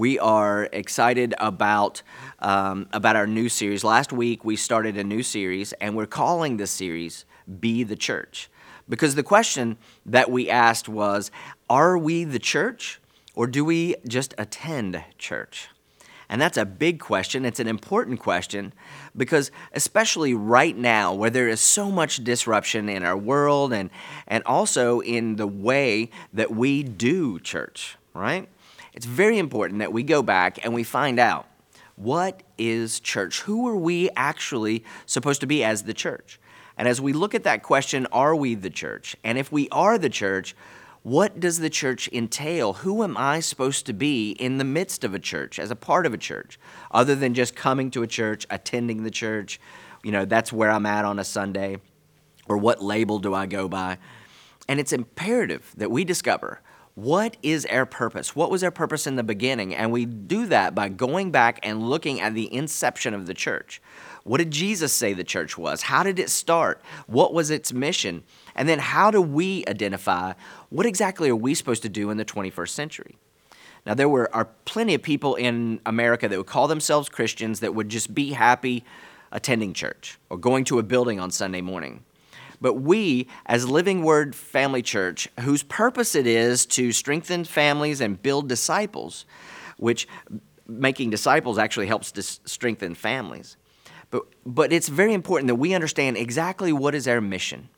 We 0.00 0.18
are 0.18 0.66
excited 0.72 1.34
about 1.36 2.00
um, 2.38 2.88
about 2.90 3.16
our 3.16 3.26
new 3.26 3.50
series. 3.50 3.84
Last 3.84 4.14
week 4.14 4.46
we 4.46 4.56
started 4.56 4.96
a 4.96 5.04
new 5.04 5.22
series, 5.22 5.74
and 5.74 5.94
we're 5.94 6.06
calling 6.06 6.56
this 6.56 6.70
series 6.70 7.26
"Be 7.60 7.82
the 7.82 7.96
Church," 7.96 8.48
because 8.88 9.14
the 9.14 9.22
question 9.22 9.76
that 10.06 10.30
we 10.30 10.48
asked 10.48 10.88
was, 10.88 11.30
"Are 11.68 11.98
we 11.98 12.24
the 12.24 12.38
church, 12.38 12.98
or 13.34 13.46
do 13.46 13.62
we 13.62 13.94
just 14.08 14.32
attend 14.38 15.04
church?" 15.18 15.68
And 16.30 16.40
that's 16.40 16.56
a 16.56 16.64
big 16.64 16.98
question. 16.98 17.44
It's 17.44 17.60
an 17.60 17.68
important 17.68 18.20
question 18.20 18.72
because, 19.14 19.50
especially 19.74 20.32
right 20.32 20.78
now, 20.78 21.12
where 21.12 21.28
there 21.28 21.48
is 21.48 21.60
so 21.60 21.90
much 21.90 22.24
disruption 22.24 22.88
in 22.88 23.04
our 23.04 23.18
world 23.18 23.74
and, 23.74 23.90
and 24.26 24.42
also 24.46 25.00
in 25.00 25.36
the 25.36 25.46
way 25.46 26.08
that 26.32 26.50
we 26.50 26.82
do 26.82 27.38
church, 27.38 27.98
right? 28.14 28.48
It's 28.92 29.06
very 29.06 29.38
important 29.38 29.80
that 29.80 29.92
we 29.92 30.02
go 30.02 30.22
back 30.22 30.64
and 30.64 30.74
we 30.74 30.82
find 30.82 31.18
out 31.18 31.46
what 31.96 32.42
is 32.56 32.98
church? 32.98 33.42
Who 33.42 33.68
are 33.68 33.76
we 33.76 34.08
actually 34.16 34.84
supposed 35.04 35.42
to 35.42 35.46
be 35.46 35.62
as 35.62 35.82
the 35.82 35.92
church? 35.92 36.40
And 36.78 36.88
as 36.88 36.98
we 36.98 37.12
look 37.12 37.34
at 37.34 37.44
that 37.44 37.62
question, 37.62 38.06
are 38.10 38.34
we 38.34 38.54
the 38.54 38.70
church? 38.70 39.14
And 39.22 39.36
if 39.36 39.52
we 39.52 39.68
are 39.68 39.98
the 39.98 40.08
church, 40.08 40.56
what 41.02 41.38
does 41.38 41.58
the 41.58 41.68
church 41.68 42.08
entail? 42.10 42.72
Who 42.72 43.02
am 43.02 43.16
I 43.18 43.40
supposed 43.40 43.84
to 43.86 43.92
be 43.92 44.30
in 44.32 44.56
the 44.56 44.64
midst 44.64 45.04
of 45.04 45.14
a 45.14 45.18
church, 45.18 45.58
as 45.58 45.70
a 45.70 45.76
part 45.76 46.06
of 46.06 46.14
a 46.14 46.18
church, 46.18 46.58
other 46.90 47.14
than 47.14 47.34
just 47.34 47.54
coming 47.54 47.90
to 47.90 48.02
a 48.02 48.06
church, 48.06 48.46
attending 48.48 49.02
the 49.02 49.10
church? 49.10 49.60
You 50.02 50.12
know, 50.12 50.24
that's 50.24 50.52
where 50.52 50.70
I'm 50.70 50.86
at 50.86 51.04
on 51.04 51.18
a 51.18 51.24
Sunday. 51.24 51.78
Or 52.48 52.56
what 52.56 52.82
label 52.82 53.18
do 53.18 53.34
I 53.34 53.46
go 53.46 53.68
by? 53.68 53.98
And 54.66 54.80
it's 54.80 54.92
imperative 54.92 55.72
that 55.76 55.90
we 55.90 56.04
discover 56.04 56.62
what 57.00 57.38
is 57.42 57.64
our 57.66 57.86
purpose? 57.86 58.36
What 58.36 58.50
was 58.50 58.62
our 58.62 58.70
purpose 58.70 59.06
in 59.06 59.16
the 59.16 59.22
beginning? 59.22 59.74
And 59.74 59.90
we 59.90 60.04
do 60.04 60.44
that 60.46 60.74
by 60.74 60.90
going 60.90 61.30
back 61.30 61.58
and 61.62 61.88
looking 61.88 62.20
at 62.20 62.34
the 62.34 62.52
inception 62.52 63.14
of 63.14 63.26
the 63.26 63.32
church. 63.32 63.80
What 64.22 64.36
did 64.36 64.50
Jesus 64.50 64.92
say 64.92 65.14
the 65.14 65.24
church 65.24 65.56
was? 65.56 65.82
How 65.82 66.02
did 66.02 66.18
it 66.18 66.28
start? 66.28 66.82
What 67.06 67.32
was 67.32 67.50
its 67.50 67.72
mission? 67.72 68.22
And 68.54 68.68
then 68.68 68.78
how 68.78 69.10
do 69.10 69.22
we 69.22 69.64
identify 69.66 70.34
what 70.68 70.84
exactly 70.84 71.30
are 71.30 71.36
we 71.36 71.54
supposed 71.54 71.82
to 71.82 71.88
do 71.88 72.10
in 72.10 72.18
the 72.18 72.24
21st 72.24 72.68
century? 72.68 73.16
Now, 73.86 73.94
there 73.94 74.08
were, 74.08 74.28
are 74.34 74.50
plenty 74.66 74.92
of 74.92 75.02
people 75.02 75.36
in 75.36 75.80
America 75.86 76.28
that 76.28 76.36
would 76.36 76.46
call 76.46 76.68
themselves 76.68 77.08
Christians 77.08 77.60
that 77.60 77.74
would 77.74 77.88
just 77.88 78.14
be 78.14 78.32
happy 78.32 78.84
attending 79.32 79.72
church 79.72 80.18
or 80.28 80.36
going 80.36 80.64
to 80.64 80.78
a 80.78 80.82
building 80.82 81.18
on 81.18 81.30
Sunday 81.30 81.62
morning. 81.62 82.04
But 82.60 82.74
we, 82.74 83.26
as 83.46 83.68
Living 83.68 84.02
Word 84.02 84.34
Family 84.34 84.82
Church, 84.82 85.28
whose 85.40 85.62
purpose 85.62 86.14
it 86.14 86.26
is 86.26 86.66
to 86.66 86.92
strengthen 86.92 87.44
families 87.44 88.00
and 88.00 88.20
build 88.20 88.48
disciples, 88.48 89.24
which 89.78 90.06
making 90.66 91.10
disciples 91.10 91.58
actually 91.58 91.86
helps 91.86 92.12
to 92.12 92.22
strengthen 92.22 92.94
families. 92.94 93.56
But, 94.10 94.24
but 94.44 94.72
it's 94.72 94.88
very 94.88 95.14
important 95.14 95.48
that 95.48 95.54
we 95.54 95.72
understand 95.72 96.16
exactly 96.16 96.72
what 96.72 96.94
is 96.94 97.08
our 97.08 97.20
mission. 97.20 97.68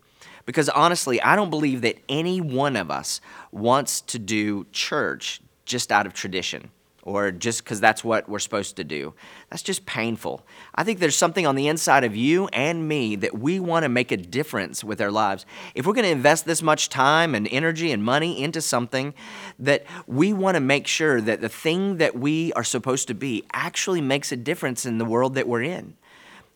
Because 0.47 0.69
honestly, 0.69 1.23
I 1.23 1.37
don't 1.37 1.51
believe 1.51 1.83
that 1.83 1.99
any 2.09 2.41
one 2.41 2.75
of 2.75 2.91
us 2.91 3.21
wants 3.53 4.01
to 4.01 4.19
do 4.19 4.67
church 4.73 5.41
just 5.65 5.93
out 5.93 6.07
of 6.07 6.13
tradition 6.13 6.71
or 7.03 7.33
just 7.33 7.65
because 7.65 7.81
that's 7.81 8.05
what 8.05 8.29
we're 8.29 8.39
supposed 8.39 8.77
to 8.77 8.85
do. 8.85 9.13
That's 9.51 9.63
just 9.63 9.85
painful. 9.87 10.47
I 10.75 10.85
think 10.85 11.01
there's 11.01 11.17
something 11.17 11.47
on 11.47 11.57
the 11.57 11.67
inside 11.67 12.05
of 12.05 12.15
you 12.15 12.47
and 12.49 12.87
me 12.87 13.17
that 13.17 13.37
we 13.37 13.59
want 13.59 13.83
to 13.83 13.89
make 13.89 14.13
a 14.13 14.17
difference 14.17 14.85
with 14.85 15.01
our 15.01 15.11
lives. 15.11 15.45
If 15.75 15.85
we're 15.85 15.95
going 15.95 16.05
to 16.05 16.11
invest 16.11 16.45
this 16.45 16.63
much 16.63 16.89
time 16.89 17.35
and 17.35 17.49
energy 17.51 17.91
and 17.91 18.05
money 18.05 18.41
into 18.43 18.61
something, 18.61 19.15
that 19.59 19.85
we 20.07 20.33
want 20.33 20.55
to 20.55 20.61
make 20.61 20.87
sure 20.87 21.21
that 21.21 21.41
the 21.41 21.49
thing 21.49 21.97
that 21.97 22.17
we 22.17 22.53
are 22.53 22.65
supposed 22.65 23.09
to 23.09 23.15
be 23.15 23.45
actually 23.53 24.01
makes 24.01 24.31
a 24.31 24.37
difference 24.37 24.87
in 24.87 24.99
the 24.99 25.05
world 25.05 25.35
that 25.35 25.49
we're 25.49 25.63
in. 25.63 25.95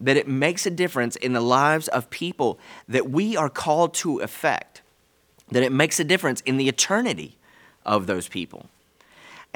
That 0.00 0.16
it 0.16 0.28
makes 0.28 0.64
a 0.64 0.70
difference 0.70 1.16
in 1.16 1.33
the 1.33 1.41
lives 1.41 1.88
of 1.88 2.08
people 2.10 2.60
that 2.86 3.10
we 3.10 3.36
are 3.36 3.48
called 3.48 3.94
to 3.94 4.21
affect. 4.21 4.82
That 5.50 5.65
it 5.65 5.72
makes 5.72 5.98
a 5.98 6.04
difference 6.04 6.41
in 6.42 6.56
the 6.56 6.69
eternity 6.69 7.37
of 7.84 8.06
those 8.06 8.28
people. 8.28 8.69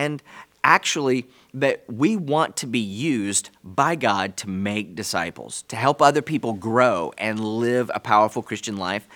And 0.00 0.22
actually 0.64 1.26
that 1.52 1.84
we 1.88 2.16
want 2.16 2.56
to 2.56 2.66
be 2.66 2.78
used 2.78 3.50
by 3.62 3.96
God 3.96 4.34
to 4.38 4.48
make 4.48 4.94
disciples, 4.94 5.62
to 5.68 5.76
help 5.76 6.00
other 6.00 6.22
people 6.22 6.54
grow 6.54 7.12
and 7.18 7.38
live 7.38 7.90
a 7.94 8.00
powerful 8.00 8.42
Christian 8.42 8.78
life 8.78 9.06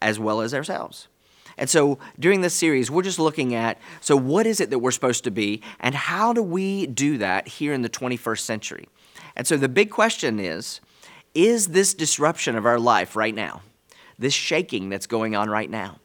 as 0.00 0.18
well 0.18 0.40
as 0.40 0.54
ourselves. 0.54 1.08
And 1.58 1.68
so 1.68 1.98
during 2.18 2.40
this 2.40 2.54
series, 2.54 2.90
we're 2.90 3.02
just 3.02 3.18
looking 3.18 3.54
at 3.54 3.78
so 4.00 4.16
what 4.16 4.46
is 4.46 4.60
it 4.60 4.70
that 4.70 4.78
we're 4.78 4.92
supposed 4.92 5.24
to 5.24 5.30
be, 5.30 5.60
and 5.78 5.94
how 5.94 6.32
do 6.32 6.42
we 6.42 6.86
do 6.86 7.18
that 7.18 7.46
here 7.46 7.74
in 7.74 7.82
the 7.82 7.90
21st 7.90 8.40
century? 8.40 8.88
And 9.36 9.46
so 9.46 9.58
the 9.58 9.68
big 9.68 9.90
question 9.90 10.40
is 10.40 10.80
is 11.34 11.68
this 11.68 11.92
disruption 11.92 12.56
of 12.56 12.64
our 12.64 12.80
life 12.80 13.14
right 13.14 13.34
now, 13.34 13.60
this 14.18 14.32
shaking 14.32 14.88
that's 14.88 15.06
going 15.06 15.36
on 15.36 15.50
right 15.50 15.70
now, 15.70 15.98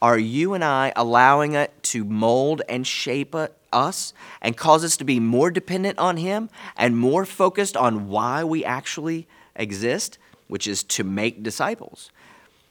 are 0.00 0.18
you 0.18 0.54
and 0.54 0.64
I 0.64 0.92
allowing 0.94 1.54
it 1.54 1.82
to 1.84 2.04
mold 2.04 2.62
and 2.68 2.86
shape 2.86 3.34
us 3.72 4.12
and 4.40 4.56
cause 4.56 4.84
us 4.84 4.96
to 4.98 5.04
be 5.04 5.20
more 5.20 5.50
dependent 5.50 5.98
on 5.98 6.16
Him 6.16 6.50
and 6.76 6.96
more 6.96 7.24
focused 7.24 7.76
on 7.76 8.08
why 8.08 8.44
we 8.44 8.64
actually 8.64 9.26
exist, 9.56 10.18
which 10.46 10.66
is 10.66 10.82
to 10.84 11.04
make 11.04 11.42
disciples. 11.42 12.10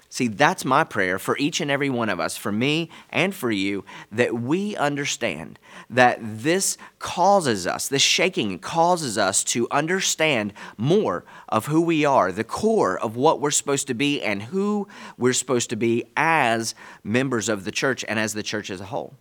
See, 0.09 0.29
that's 0.29 0.63
my 0.63 0.85
prayer 0.85 1.19
for 1.19 1.37
each 1.37 1.59
and 1.59 1.69
every 1.69 1.89
one 1.89 2.07
of 2.07 2.19
us, 2.19 2.37
for 2.37 2.51
me 2.51 2.89
and 3.09 3.35
for 3.35 3.51
you, 3.51 3.83
that 4.11 4.33
we 4.33 4.75
understand 4.77 5.59
that 5.89 6.19
this 6.21 6.77
causes 6.97 7.67
us, 7.67 7.89
this 7.89 8.01
shaking 8.01 8.57
causes 8.59 9.17
us 9.17 9.43
to 9.43 9.67
understand 9.69 10.53
more 10.77 11.25
of 11.49 11.65
who 11.65 11.81
we 11.81 12.05
are, 12.05 12.31
the 12.31 12.45
core 12.45 12.97
of 12.97 13.17
what 13.17 13.41
we're 13.41 13.51
supposed 13.51 13.87
to 13.87 13.93
be, 13.93 14.21
and 14.21 14.43
who 14.43 14.87
we're 15.17 15.33
supposed 15.33 15.69
to 15.71 15.75
be 15.75 16.05
as 16.15 16.73
members 17.03 17.49
of 17.49 17.65
the 17.65 17.71
church 17.71 18.05
and 18.07 18.17
as 18.17 18.33
the 18.33 18.43
church 18.43 18.69
as 18.69 18.79
a 18.79 18.85
whole. 18.85 19.13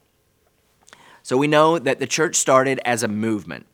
So 1.24 1.36
we 1.36 1.48
know 1.48 1.80
that 1.80 1.98
the 1.98 2.06
church 2.06 2.36
started 2.36 2.80
as 2.84 3.02
a 3.02 3.08
movement 3.08 3.66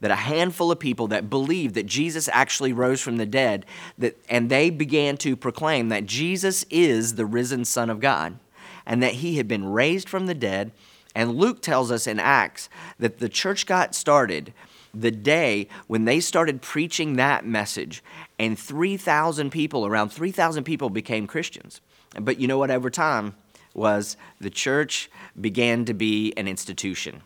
that 0.00 0.10
a 0.10 0.16
handful 0.16 0.70
of 0.70 0.78
people 0.78 1.08
that 1.08 1.30
believed 1.30 1.74
that 1.74 1.86
Jesus 1.86 2.28
actually 2.32 2.72
rose 2.72 3.00
from 3.00 3.16
the 3.16 3.26
dead 3.26 3.66
that 3.96 4.16
and 4.28 4.50
they 4.50 4.70
began 4.70 5.16
to 5.18 5.36
proclaim 5.36 5.88
that 5.88 6.06
Jesus 6.06 6.64
is 6.70 7.14
the 7.14 7.26
risen 7.26 7.64
son 7.64 7.90
of 7.90 8.00
God 8.00 8.38
and 8.86 9.02
that 9.02 9.14
he 9.14 9.36
had 9.36 9.48
been 9.48 9.66
raised 9.66 10.08
from 10.08 10.26
the 10.26 10.34
dead. 10.34 10.72
And 11.14 11.34
Luke 11.34 11.62
tells 11.62 11.90
us 11.90 12.06
in 12.06 12.20
Acts 12.20 12.68
that 12.98 13.18
the 13.18 13.28
church 13.28 13.66
got 13.66 13.94
started 13.94 14.52
the 14.94 15.10
day 15.10 15.68
when 15.86 16.04
they 16.04 16.20
started 16.20 16.62
preaching 16.62 17.16
that 17.16 17.44
message 17.44 18.02
and 18.38 18.58
3,000 18.58 19.50
people 19.50 19.84
around 19.84 20.10
3,000 20.10 20.64
people 20.64 20.90
became 20.90 21.26
Christians. 21.26 21.80
But 22.18 22.38
you 22.38 22.46
know 22.46 22.58
what? 22.58 22.70
Over 22.70 22.88
time 22.88 23.34
was 23.74 24.16
the 24.40 24.50
church 24.50 25.10
began 25.38 25.84
to 25.84 25.94
be 25.94 26.32
an 26.36 26.48
institution. 26.48 27.22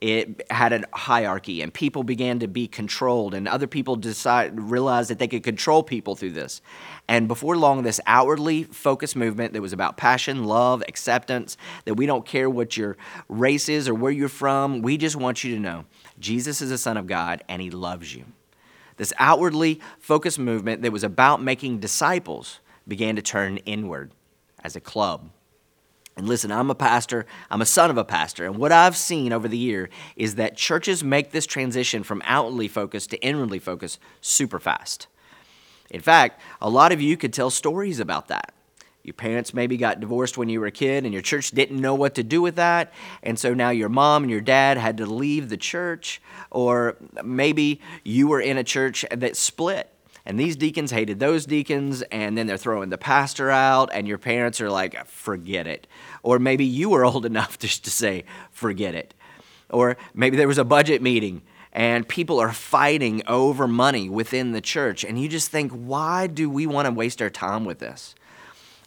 It 0.00 0.50
had 0.50 0.74
a 0.74 0.82
hierarchy, 0.92 1.62
and 1.62 1.72
people 1.72 2.02
began 2.02 2.38
to 2.40 2.48
be 2.48 2.68
controlled, 2.68 3.32
and 3.32 3.48
other 3.48 3.66
people 3.66 3.96
decide, 3.96 4.60
realized 4.60 5.08
that 5.08 5.18
they 5.18 5.28
could 5.28 5.42
control 5.42 5.82
people 5.82 6.14
through 6.14 6.32
this. 6.32 6.60
And 7.08 7.28
before 7.28 7.56
long, 7.56 7.82
this 7.82 8.00
outwardly 8.06 8.64
focused 8.64 9.16
movement 9.16 9.54
that 9.54 9.62
was 9.62 9.72
about 9.72 9.96
passion, 9.96 10.44
love, 10.44 10.82
acceptance, 10.86 11.56
that 11.86 11.94
we 11.94 12.04
don't 12.04 12.26
care 12.26 12.50
what 12.50 12.76
your 12.76 12.98
race 13.28 13.70
is 13.70 13.88
or 13.88 13.94
where 13.94 14.12
you're 14.12 14.28
from, 14.28 14.82
we 14.82 14.98
just 14.98 15.16
want 15.16 15.42
you 15.42 15.54
to 15.54 15.60
know 15.60 15.86
Jesus 16.18 16.60
is 16.60 16.68
the 16.68 16.78
Son 16.78 16.98
of 16.98 17.06
God, 17.06 17.42
and 17.48 17.62
He 17.62 17.70
loves 17.70 18.14
you. 18.14 18.26
This 18.98 19.14
outwardly 19.18 19.80
focused 19.98 20.38
movement 20.38 20.82
that 20.82 20.92
was 20.92 21.04
about 21.04 21.42
making 21.42 21.80
disciples 21.80 22.60
began 22.86 23.16
to 23.16 23.22
turn 23.22 23.58
inward 23.58 24.10
as 24.62 24.76
a 24.76 24.80
club 24.80 25.30
and 26.16 26.26
listen, 26.26 26.50
I'm 26.50 26.70
a 26.70 26.74
pastor, 26.74 27.26
I'm 27.50 27.60
a 27.60 27.66
son 27.66 27.90
of 27.90 27.98
a 27.98 28.04
pastor, 28.04 28.46
and 28.46 28.56
what 28.56 28.72
I've 28.72 28.96
seen 28.96 29.32
over 29.32 29.48
the 29.48 29.58
year 29.58 29.90
is 30.16 30.36
that 30.36 30.56
churches 30.56 31.04
make 31.04 31.30
this 31.30 31.46
transition 31.46 32.02
from 32.02 32.22
outwardly 32.24 32.68
focused 32.68 33.10
to 33.10 33.22
inwardly 33.22 33.58
focused 33.58 34.00
super 34.22 34.58
fast. 34.58 35.08
In 35.90 36.00
fact, 36.00 36.40
a 36.60 36.70
lot 36.70 36.92
of 36.92 37.00
you 37.00 37.16
could 37.16 37.32
tell 37.32 37.50
stories 37.50 38.00
about 38.00 38.28
that. 38.28 38.52
Your 39.02 39.14
parents 39.14 39.54
maybe 39.54 39.76
got 39.76 40.00
divorced 40.00 40.36
when 40.36 40.48
you 40.48 40.58
were 40.58 40.66
a 40.66 40.72
kid, 40.72 41.04
and 41.04 41.12
your 41.12 41.22
church 41.22 41.52
didn't 41.52 41.80
know 41.80 41.94
what 41.94 42.16
to 42.16 42.24
do 42.24 42.42
with 42.42 42.56
that. 42.56 42.92
And 43.22 43.38
so 43.38 43.54
now 43.54 43.70
your 43.70 43.88
mom 43.88 44.24
and 44.24 44.30
your 44.32 44.40
dad 44.40 44.78
had 44.78 44.96
to 44.96 45.06
leave 45.06 45.48
the 45.48 45.56
church, 45.56 46.20
or 46.50 46.96
maybe 47.22 47.80
you 48.02 48.26
were 48.26 48.40
in 48.40 48.58
a 48.58 48.64
church 48.64 49.04
that 49.12 49.36
split 49.36 49.92
and 50.26 50.38
these 50.38 50.56
deacons 50.56 50.90
hated 50.90 51.20
those 51.20 51.46
deacons, 51.46 52.02
and 52.02 52.36
then 52.36 52.46
they're 52.46 52.56
throwing 52.56 52.90
the 52.90 52.98
pastor 52.98 53.50
out, 53.50 53.90
and 53.92 54.06
your 54.06 54.18
parents 54.18 54.60
are 54.60 54.70
like, 54.70 55.06
forget 55.06 55.66
it. 55.66 55.86
Or 56.22 56.38
maybe 56.38 56.64
you 56.64 56.90
were 56.90 57.04
old 57.04 57.24
enough 57.32 57.58
just 57.58 57.84
to 57.84 57.90
say, 57.90 58.24
forget 58.50 58.94
it. 58.94 59.14
Or 59.70 59.96
maybe 60.14 60.36
there 60.36 60.48
was 60.48 60.58
a 60.58 60.64
budget 60.64 61.00
meeting 61.00 61.42
and 61.76 62.08
people 62.08 62.40
are 62.40 62.52
fighting 62.52 63.22
over 63.26 63.68
money 63.68 64.08
within 64.08 64.52
the 64.52 64.62
church, 64.62 65.04
and 65.04 65.20
you 65.20 65.28
just 65.28 65.50
think, 65.50 65.70
why 65.70 66.26
do 66.26 66.48
we 66.48 66.66
want 66.66 66.86
to 66.86 66.92
waste 66.92 67.20
our 67.20 67.28
time 67.28 67.66
with 67.66 67.80
this? 67.80 68.14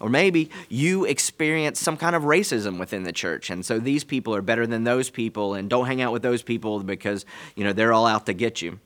Or 0.01 0.09
maybe 0.09 0.49
you 0.69 1.05
experience 1.05 1.79
some 1.79 1.97
kind 1.97 2.15
of 2.15 2.23
racism 2.23 2.79
within 2.79 3.03
the 3.03 3.11
church, 3.11 3.51
and 3.51 3.63
so 3.63 3.77
these 3.77 4.03
people 4.03 4.33
are 4.33 4.41
better 4.41 4.65
than 4.65 4.85
those 4.85 5.11
people, 5.11 5.53
and 5.53 5.69
don't 5.69 5.85
hang 5.85 6.01
out 6.01 6.11
with 6.11 6.23
those 6.23 6.41
people 6.41 6.81
because 6.81 7.25
you 7.55 7.63
know 7.63 7.73
they're 7.73 7.93
all 7.93 8.07
out 8.07 8.25
to 8.25 8.33
get 8.33 8.59
you. 8.59 8.79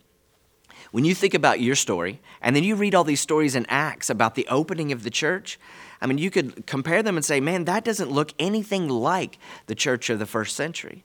When 0.94 1.06
you 1.06 1.16
think 1.16 1.34
about 1.34 1.60
your 1.60 1.74
story, 1.74 2.22
and 2.40 2.56
then 2.56 2.64
you 2.64 2.76
read 2.76 2.94
all 2.94 3.04
these 3.04 3.20
stories 3.20 3.56
in 3.56 3.66
Acts 3.68 4.12
about 4.12 4.36
the 4.36 4.48
opening 4.48 4.92
of 4.92 5.02
the 5.02 5.10
church, 5.10 5.60
I 6.00 6.06
mean, 6.06 6.20
you 6.20 6.30
could 6.30 6.68
compare 6.68 7.02
them 7.02 7.16
and 7.16 7.26
say, 7.26 7.40
man, 7.40 7.66
that 7.66 7.84
doesn't 7.84 8.12
look 8.12 8.32
anything 8.38 8.88
like 8.88 9.40
the 9.66 9.74
church 9.74 10.12
of 10.12 10.20
the 10.20 10.28
first 10.28 10.56
century. 10.56 11.04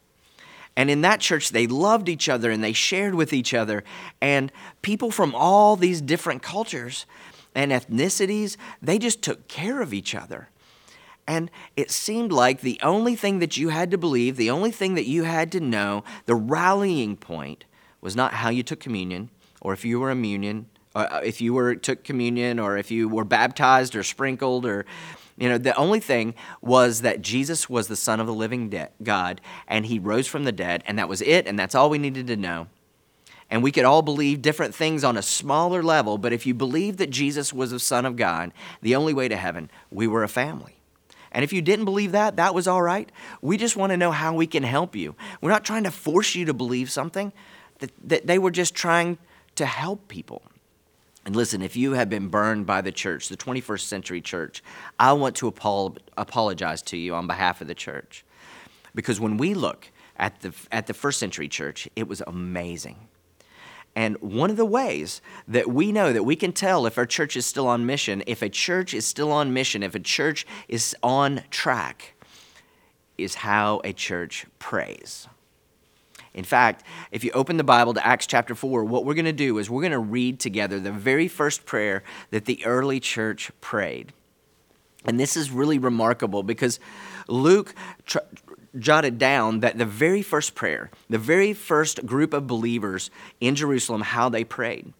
And 0.76 0.90
in 0.90 1.00
that 1.00 1.20
church, 1.20 1.52
they 1.52 1.66
loved 1.66 2.10
each 2.10 2.28
other 2.28 2.50
and 2.50 2.62
they 2.62 2.74
shared 2.74 3.14
with 3.14 3.32
each 3.32 3.54
other. 3.54 3.82
And 4.20 4.52
people 4.82 5.10
from 5.10 5.34
all 5.34 5.74
these 5.74 6.02
different 6.02 6.42
cultures 6.42 7.06
and 7.54 7.72
ethnicities, 7.72 8.58
they 8.82 8.98
just 8.98 9.22
took 9.22 9.48
care 9.48 9.80
of 9.80 9.94
each 9.94 10.14
other. 10.14 10.50
And 11.26 11.50
it 11.78 11.90
seemed 11.90 12.30
like 12.30 12.60
the 12.60 12.78
only 12.82 13.16
thing 13.16 13.38
that 13.38 13.56
you 13.56 13.70
had 13.70 13.90
to 13.92 13.96
believe, 13.96 14.36
the 14.36 14.50
only 14.50 14.70
thing 14.70 14.96
that 14.96 15.06
you 15.06 15.22
had 15.22 15.50
to 15.52 15.60
know, 15.60 16.04
the 16.26 16.34
rallying 16.34 17.16
point 17.16 17.64
was 18.02 18.14
not 18.14 18.34
how 18.34 18.50
you 18.50 18.62
took 18.62 18.80
communion 18.80 19.30
or 19.60 19.72
if 19.72 19.84
you 19.84 20.00
were 20.00 20.12
immunion, 20.12 20.66
or 20.94 21.12
uh, 21.12 21.20
if 21.20 21.40
you 21.40 21.54
were 21.54 21.74
took 21.74 22.04
communion 22.04 22.58
or 22.58 22.76
if 22.76 22.90
you 22.90 23.08
were 23.08 23.24
baptized 23.24 23.94
or 23.94 24.02
sprinkled 24.02 24.64
or 24.66 24.86
you 25.36 25.48
know, 25.48 25.56
the 25.56 25.76
only 25.76 26.00
thing 26.00 26.34
was 26.60 27.02
that 27.02 27.22
Jesus 27.22 27.70
was 27.70 27.86
the 27.86 27.94
Son 27.94 28.18
of 28.18 28.26
the 28.26 28.34
living 28.34 28.70
de- 28.70 28.90
God 29.04 29.40
and 29.68 29.86
he 29.86 30.00
rose 30.00 30.26
from 30.26 30.42
the 30.42 30.50
dead, 30.50 30.82
and 30.84 30.98
that 30.98 31.08
was 31.08 31.22
it, 31.22 31.46
and 31.46 31.56
that's 31.56 31.76
all 31.76 31.90
we 31.90 31.98
needed 31.98 32.26
to 32.26 32.36
know. 32.36 32.66
And 33.48 33.62
we 33.62 33.70
could 33.70 33.84
all 33.84 34.02
believe 34.02 34.42
different 34.42 34.74
things 34.74 35.04
on 35.04 35.16
a 35.16 35.22
smaller 35.22 35.82
level, 35.82 36.18
but 36.18 36.32
if 36.32 36.44
you 36.44 36.54
believed 36.54 36.98
that 36.98 37.10
Jesus 37.10 37.52
was 37.52 37.70
the 37.70 37.78
Son 37.78 38.04
of 38.04 38.16
God, 38.16 38.52
the 38.82 38.96
only 38.96 39.14
way 39.14 39.28
to 39.28 39.36
heaven, 39.36 39.70
we 39.90 40.06
were 40.06 40.24
a 40.24 40.28
family. 40.28 40.74
And 41.30 41.44
if 41.44 41.52
you 41.52 41.62
didn't 41.62 41.84
believe 41.84 42.12
that, 42.12 42.36
that 42.36 42.54
was 42.54 42.66
all 42.66 42.82
right. 42.82 43.10
We 43.40 43.56
just 43.56 43.76
want 43.76 43.90
to 43.90 43.96
know 43.96 44.10
how 44.10 44.34
we 44.34 44.46
can 44.46 44.64
help 44.64 44.96
you. 44.96 45.14
We're 45.40 45.50
not 45.50 45.64
trying 45.64 45.84
to 45.84 45.90
force 45.90 46.34
you 46.34 46.46
to 46.46 46.54
believe 46.54 46.90
something, 46.90 47.32
that, 47.78 47.92
that 48.02 48.26
they 48.26 48.38
were 48.38 48.50
just 48.50 48.74
trying 48.74 49.18
to 49.58 49.66
help 49.66 50.08
people. 50.08 50.42
And 51.24 51.36
listen, 51.36 51.60
if 51.60 51.76
you 51.76 51.92
have 51.92 52.08
been 52.08 52.28
burned 52.28 52.64
by 52.64 52.80
the 52.80 52.90
church, 52.90 53.28
the 53.28 53.36
21st 53.36 53.80
century 53.80 54.20
church, 54.20 54.62
I 54.98 55.12
want 55.12 55.36
to 55.36 55.52
apologize 56.16 56.80
to 56.82 56.96
you 56.96 57.14
on 57.14 57.26
behalf 57.26 57.60
of 57.60 57.66
the 57.66 57.74
church. 57.74 58.24
Because 58.94 59.20
when 59.20 59.36
we 59.36 59.52
look 59.54 59.90
at 60.16 60.40
the, 60.40 60.54
at 60.72 60.86
the 60.86 60.94
first 60.94 61.18
century 61.18 61.48
church, 61.48 61.88
it 61.96 62.08
was 62.08 62.22
amazing. 62.26 62.96
And 63.94 64.16
one 64.20 64.48
of 64.48 64.56
the 64.56 64.64
ways 64.64 65.20
that 65.48 65.68
we 65.68 65.92
know 65.92 66.12
that 66.12 66.22
we 66.22 66.36
can 66.36 66.52
tell 66.52 66.86
if 66.86 66.96
our 66.96 67.06
church 67.06 67.36
is 67.36 67.44
still 67.44 67.66
on 67.66 67.84
mission, 67.84 68.22
if 68.26 68.42
a 68.42 68.48
church 68.48 68.94
is 68.94 69.04
still 69.04 69.32
on 69.32 69.52
mission, 69.52 69.82
if 69.82 69.94
a 69.94 70.00
church 70.00 70.46
is 70.68 70.96
on 71.02 71.42
track, 71.50 72.14
is 73.16 73.34
how 73.34 73.80
a 73.84 73.92
church 73.92 74.46
prays. 74.58 75.26
In 76.38 76.44
fact, 76.44 76.84
if 77.10 77.24
you 77.24 77.32
open 77.32 77.56
the 77.56 77.64
Bible 77.64 77.94
to 77.94 78.06
Acts 78.06 78.24
chapter 78.24 78.54
4, 78.54 78.84
what 78.84 79.04
we're 79.04 79.14
going 79.14 79.24
to 79.24 79.32
do 79.32 79.58
is 79.58 79.68
we're 79.68 79.82
going 79.82 79.90
to 79.90 79.98
read 79.98 80.38
together 80.38 80.78
the 80.78 80.92
very 80.92 81.26
first 81.26 81.66
prayer 81.66 82.04
that 82.30 82.44
the 82.44 82.64
early 82.64 83.00
church 83.00 83.50
prayed. 83.60 84.12
And 85.04 85.18
this 85.18 85.36
is 85.36 85.50
really 85.50 85.80
remarkable 85.80 86.44
because 86.44 86.78
Luke 87.26 87.74
tr- 88.06 88.18
jotted 88.78 89.18
down 89.18 89.60
that 89.60 89.78
the 89.78 89.84
very 89.84 90.22
first 90.22 90.54
prayer, 90.54 90.92
the 91.10 91.18
very 91.18 91.52
first 91.52 92.06
group 92.06 92.32
of 92.32 92.46
believers 92.46 93.10
in 93.40 93.56
Jerusalem, 93.56 94.02
how 94.02 94.28
they 94.28 94.44
prayed. 94.44 94.92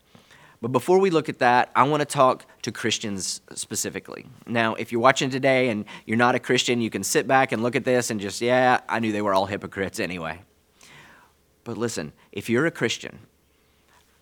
But 0.60 0.72
before 0.72 0.98
we 0.98 1.08
look 1.08 1.28
at 1.28 1.38
that, 1.38 1.70
I 1.76 1.84
want 1.84 2.00
to 2.00 2.04
talk 2.04 2.46
to 2.62 2.72
Christians 2.72 3.42
specifically. 3.54 4.26
Now, 4.44 4.74
if 4.74 4.90
you're 4.90 5.00
watching 5.00 5.30
today 5.30 5.68
and 5.68 5.84
you're 6.04 6.16
not 6.16 6.34
a 6.34 6.40
Christian, 6.40 6.80
you 6.80 6.90
can 6.90 7.04
sit 7.04 7.28
back 7.28 7.52
and 7.52 7.62
look 7.62 7.76
at 7.76 7.84
this 7.84 8.10
and 8.10 8.18
just, 8.18 8.40
yeah, 8.40 8.80
I 8.88 8.98
knew 8.98 9.12
they 9.12 9.22
were 9.22 9.34
all 9.34 9.46
hypocrites 9.46 10.00
anyway. 10.00 10.40
But 11.68 11.76
listen, 11.76 12.14
if 12.32 12.48
you're 12.48 12.64
a 12.64 12.70
Christian, 12.70 13.18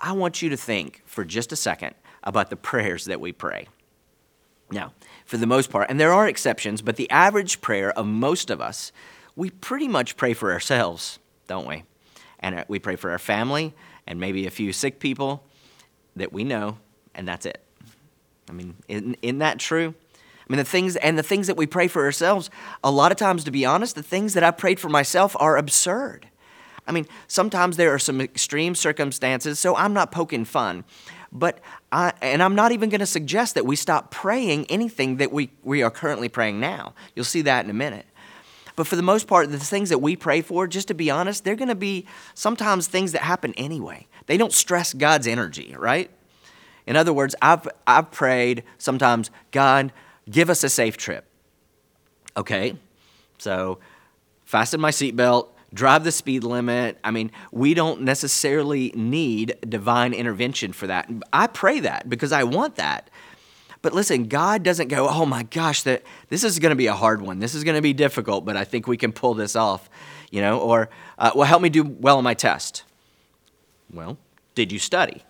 I 0.01 0.11
want 0.11 0.43
you 0.43 0.49
to 0.49 0.57
think 0.57 1.05
for 1.07 1.25
just 1.25 1.53
a 1.53 1.57
second 1.57 1.95
about 2.25 2.51
the 2.51 2.57
prayers 2.57 3.05
that 3.05 3.21
we 3.21 3.31
pray. 3.31 3.69
Now, 4.73 4.95
for 5.27 5.37
the 5.37 5.47
most 5.47 5.71
part, 5.71 5.89
and 5.89 6.01
there 6.01 6.13
are 6.13 6.27
exceptions, 6.27 6.83
but 6.83 6.97
the 6.97 7.09
average 7.09 7.61
prayer 7.61 7.97
of 7.97 8.05
most 8.05 8.51
of 8.51 8.61
us, 8.61 8.91
we 9.37 9.51
pretty 9.51 9.87
much 9.87 10.17
pray 10.17 10.35
for 10.35 10.51
ourselves, 10.51 11.21
don't 11.47 11.69
we? 11.69 11.85
And 12.41 12.57
uh, 12.57 12.65
we 12.67 12.81
pray 12.81 12.97
for 12.97 13.13
our 13.13 13.19
family 13.19 13.75
and 14.09 14.19
maybe 14.19 14.49
a 14.49 14.51
few 14.51 14.73
sick 14.73 14.99
people 14.99 15.45
that 16.17 16.33
we 16.33 16.43
know, 16.43 16.79
and 17.15 17.29
that's 17.29 17.47
it. 17.47 17.63
I 18.51 18.55
mean, 18.55 18.75
isn't, 18.89 19.19
isn't 19.23 19.39
that 19.39 19.61
true? 19.61 19.95
I 20.15 20.53
mean, 20.53 20.59
the 20.59 20.65
things 20.65 20.97
and 20.97 21.17
the 21.17 21.23
things 21.23 21.47
that 21.47 21.57
we 21.57 21.67
pray 21.67 21.87
for 21.87 22.07
ourselves, 22.07 22.51
a 22.83 22.91
lot 22.91 23.13
of 23.13 23.19
times, 23.19 23.45
to 23.45 23.53
be 23.53 23.65
honest, 23.65 23.95
the 23.95 24.03
things 24.03 24.35
that 24.35 24.43
I 24.43 24.51
prayed 24.51 24.81
for 24.81 24.89
myself 24.89 25.37
are 25.39 25.57
absurd. 25.57 26.27
I 26.87 26.93
mean, 26.93 27.07
sometimes 27.27 27.77
there 27.77 27.93
are 27.93 27.99
some 27.99 28.21
extreme 28.21 28.75
circumstances, 28.75 29.59
so 29.59 29.75
I'm 29.77 29.93
not 29.93 30.13
poking 30.13 30.45
fun. 30.45 30.85
But 31.33 31.59
I, 31.91 32.13
and 32.23 32.43
I'm 32.43 32.55
not 32.55 32.73
even 32.73 32.89
going 32.89 33.01
to 33.01 33.07
suggest 33.07 33.57
that 33.57 33.67
we 33.67 33.77
stop 33.77 34.11
praying 34.11 34.67
anything 34.67 35.17
that 35.17 35.33
we, 35.33 35.51
we 35.63 35.83
are 35.83 35.91
currently 35.91 36.29
praying 36.29 36.61
now. 36.61 36.95
You'll 37.15 37.25
see 37.25 37.43
that 37.43 37.65
in 37.65 37.71
a 37.71 37.75
minute. 37.75 38.07
But 38.77 38.87
for 38.87 38.97
the 38.97 39.03
most 39.03 39.27
part, 39.27 39.51
the 39.51 39.59
things 39.59 39.89
that 39.89 39.99
we 39.99 40.17
pray 40.17 40.43
for, 40.43 40.67
just 40.67 40.89
to 40.89 40.95
be 40.95 41.11
honest, 41.11 41.45
they're 41.45 41.57
going 41.57 41.69
to 41.69 41.75
be 41.75 42.07
sometimes 42.35 42.87
things 42.87 43.13
that 43.13 43.23
happen 43.23 43.55
anyway. 43.57 44.07
They 44.27 44.37
don't 44.37 44.53
stress 44.53 44.93
God's 44.93 45.27
energy, 45.27 45.75
right? 45.77 46.11
In 46.87 46.95
other 46.95 47.13
words, 47.13 47.35
I've, 47.43 47.67
I've 47.87 48.11
prayed 48.11 48.63
sometimes, 48.79 49.31
God, 49.51 49.93
give 50.31 50.51
us 50.51 50.63
a 50.63 50.69
safe 50.69 50.97
trip. 50.97 51.25
Okay, 52.37 52.77
so 53.39 53.79
fasten 54.45 54.81
my 54.81 54.91
seatbelt, 54.91 55.49
drive 55.77 56.03
the 56.03 56.11
speed 56.11 56.43
limit. 56.43 56.99
I 57.05 57.11
mean, 57.11 57.31
we 57.53 57.75
don't 57.75 58.01
necessarily 58.03 58.91
need 58.95 59.57
divine 59.69 60.13
intervention 60.13 60.73
for 60.73 60.89
that. 60.89 61.09
I 61.33 61.47
pray 61.47 61.81
that 61.81 62.09
because 62.09 62.33
I 62.33 62.43
want 62.43 62.77
that. 62.77 63.11
But 63.83 63.93
listen, 63.93 64.25
God 64.25 64.65
doesn't 64.65 64.89
go, 64.89 65.09
oh 65.09 65.27
my 65.27 65.45
gosh, 65.45 65.83
that 65.83 66.03
this 66.29 66.43
is 66.43 66.59
going 66.59 66.71
to 66.71 66.77
be 66.77 66.89
a 66.89 66.95
hard 66.95 67.23
one. 67.23 67.39
This 67.39 67.55
is 67.55 67.63
going 67.63 67.77
to 67.77 67.83
be 67.83 67.93
difficult, 67.93 68.45
but 68.45 68.57
I 68.57 68.65
think 68.65 68.89
we 68.89 68.97
can 68.97 69.13
pull 69.13 69.35
this 69.35 69.55
off, 69.55 69.89
you 70.31 70.41
know, 70.41 70.59
or 70.59 70.89
uh, 71.19 71.31
well, 71.37 71.47
help 71.47 71.63
me 71.63 71.69
do 71.69 71.85
well 71.85 72.19
on 72.19 72.25
my 72.25 72.35
test. 72.35 72.83
Well, 73.93 74.19
did 74.57 74.73
you 74.73 74.81
study? 74.81 75.23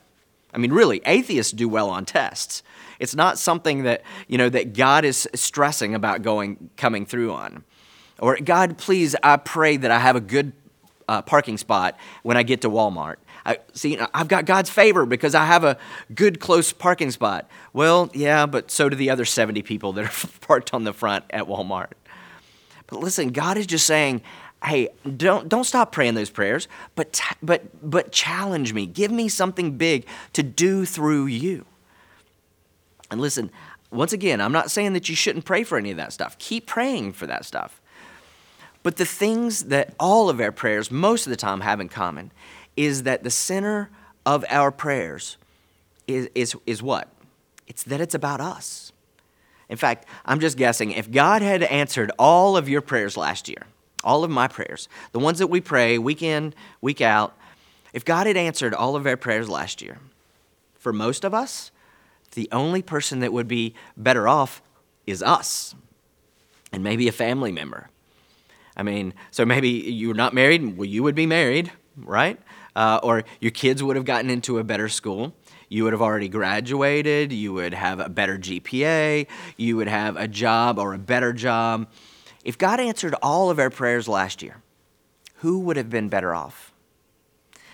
I 0.54 0.58
mean, 0.58 0.72
really, 0.72 1.02
atheists 1.04 1.52
do 1.52 1.69
well 1.69 1.90
on 1.90 2.06
tests. 2.06 2.62
It's 2.99 3.14
not 3.14 3.38
something 3.38 3.82
that, 3.82 4.02
you 4.26 4.38
know, 4.38 4.49
that 4.49 4.72
God 4.72 5.04
is 5.04 5.28
stressing 5.34 5.94
about 5.94 6.22
going 6.22 6.70
coming 6.78 7.04
through 7.04 7.32
on. 7.34 7.64
Or, 8.18 8.36
God, 8.36 8.78
please, 8.78 9.14
I 9.22 9.36
pray 9.36 9.76
that 9.76 9.90
I 9.90 9.98
have 9.98 10.16
a 10.16 10.20
good 10.20 10.52
uh, 11.08 11.22
parking 11.22 11.58
spot 11.58 11.96
when 12.22 12.36
I 12.36 12.42
get 12.42 12.62
to 12.62 12.70
Walmart. 12.70 13.16
I, 13.44 13.58
see, 13.74 13.98
I've 14.12 14.28
got 14.28 14.44
God's 14.44 14.70
favor 14.70 15.06
because 15.06 15.35
I 15.35 15.46
have 15.46 15.62
a 15.62 15.78
good, 16.14 16.40
close 16.40 16.73
parking 16.73 17.12
spot. 17.12 17.49
Well, 17.73 18.11
yeah, 18.12 18.46
but 18.46 18.70
so 18.70 18.88
do 18.88 18.96
the 18.96 19.11
other 19.11 19.25
70 19.25 19.62
people 19.62 19.92
that 19.92 20.04
are 20.04 20.28
parked 20.40 20.75
on 20.75 20.85
the 20.85 20.92
front 20.92 21.25
at 21.30 21.44
Walmart. 21.44 21.92
But 22.88 23.00
listen, 23.00 23.30
God 23.30 23.56
is 23.56 23.66
just 23.66 23.87
saying, 23.87 24.23
hey, 24.64 24.88
don't, 25.16 25.49
don't 25.49 25.64
stop 25.64 25.92
praying 25.92 26.14
those 26.14 26.30
prayers, 26.30 26.66
but, 26.96 27.20
but, 27.42 27.62
but 27.88 28.11
challenge 28.11 28.73
me. 28.73 28.87
Give 28.87 29.12
me 29.12 29.28
something 29.28 29.76
big 29.76 30.06
to 30.32 30.42
do 30.42 30.85
through 30.85 31.26
you. 31.26 31.66
And 33.11 33.20
listen, 33.20 33.52
once 33.92 34.12
again, 34.12 34.40
I'm 34.40 34.52
not 34.52 34.73
saying 34.73 34.92
that 34.94 35.08
you 35.08 35.14
shouldn't 35.14 35.44
pray 35.44 35.62
for 35.62 35.78
any 35.78 35.92
of 35.92 35.96
that 35.99 36.12
stuff. 36.12 36.37
Keep 36.38 36.66
praying 36.66 37.12
for 37.12 37.26
that 37.28 37.44
stuff. 37.44 37.80
But 38.87 38.99
the 38.99 39.05
things 39.05 39.64
that 39.64 39.97
all 39.99 40.31
of 40.31 40.40
our 40.40 40.52
prayers, 40.52 40.93
most 40.93 41.26
of 41.26 41.31
the 41.31 41.37
time, 41.37 41.62
have 41.62 41.81
in 41.81 41.88
common 41.88 42.31
is 42.76 43.02
that 43.02 43.25
the 43.25 43.33
center 43.33 43.90
of 44.25 44.45
our 44.49 44.71
prayers 44.71 45.38
is, 46.07 46.31
is, 46.37 46.55
is 46.66 46.85
what? 46.85 47.09
It's 47.66 47.83
that 47.83 48.00
it's 48.00 48.14
about 48.14 48.40
us. 48.40 48.93
In 49.69 49.76
fact, 49.76 50.07
I'm 50.25 50.38
just 50.38 50.57
guessing 50.57 50.93
if 50.93 51.11
God 51.11 51.43
had 51.43 51.64
answered 51.64 52.12
all 52.16 52.57
of 52.57 52.69
your 52.69 52.81
prayers 52.81 53.16
last 53.16 53.49
year, 53.49 53.66
all 54.05 54.23
of 54.23 54.31
my 54.31 54.47
prayers, 54.47 54.88
the 55.11 55.19
ones 55.19 55.40
that 55.40 55.49
we 55.49 55.61
pray 55.61 55.99
week 55.99 56.23
in, 56.23 56.55
week 56.81 57.00
out, 57.00 57.37
if 57.93 58.05
God 58.05 58.28
had 58.28 58.37
answered 58.37 58.73
all 58.73 58.95
of 58.95 59.05
our 59.05 59.16
prayers 59.16 59.49
last 59.49 59.83
year, 59.83 59.99
for 60.78 60.93
most 60.93 61.25
of 61.25 61.35
us, 61.35 61.73
the 62.35 62.49
only 62.52 62.83
person 62.83 63.19
that 63.19 63.33
would 63.33 63.49
be 63.49 63.75
better 63.97 64.28
off 64.28 64.62
is 65.09 65.25
us 65.25 65.75
and 66.71 66.85
maybe 66.85 67.09
a 67.09 67.12
family 67.12 67.50
member. 67.50 67.90
I 68.76 68.83
mean, 68.83 69.14
so 69.30 69.45
maybe 69.45 69.68
you're 69.68 70.14
not 70.14 70.35
married, 70.35 70.76
well, 70.76 70.87
you 70.87 71.02
would 71.02 71.14
be 71.14 71.26
married, 71.26 71.73
right? 71.97 72.38
Uh, 72.75 73.00
or 73.02 73.25
your 73.40 73.50
kids 73.50 73.83
would 73.83 73.97
have 73.97 74.04
gotten 74.04 74.28
into 74.28 74.59
a 74.59 74.64
better 74.64 74.88
school. 74.88 75.35
You 75.68 75.85
would 75.85 75.92
have 75.92 76.02
already 76.02 76.28
graduated. 76.28 77.33
You 77.33 77.52
would 77.54 77.73
have 77.73 78.00
a 78.00 78.09
better 78.09 78.38
GPA. 78.38 79.26
You 79.56 79.76
would 79.76 79.88
have 79.88 80.16
a 80.16 80.28
job 80.28 80.78
or 80.78 80.92
a 80.92 80.99
better 80.99 81.33
job. 81.33 81.88
If 82.45 82.59
God 82.59 82.78
answered 82.78 83.14
all 83.23 83.50
of 83.50 83.59
our 83.59 83.71
prayers 83.71 84.09
last 84.09 84.42
year, 84.42 84.62
who 85.37 85.59
would 85.61 85.76
have 85.76 85.90
been 85.90 86.09
better 86.09 86.35
off? 86.35 86.73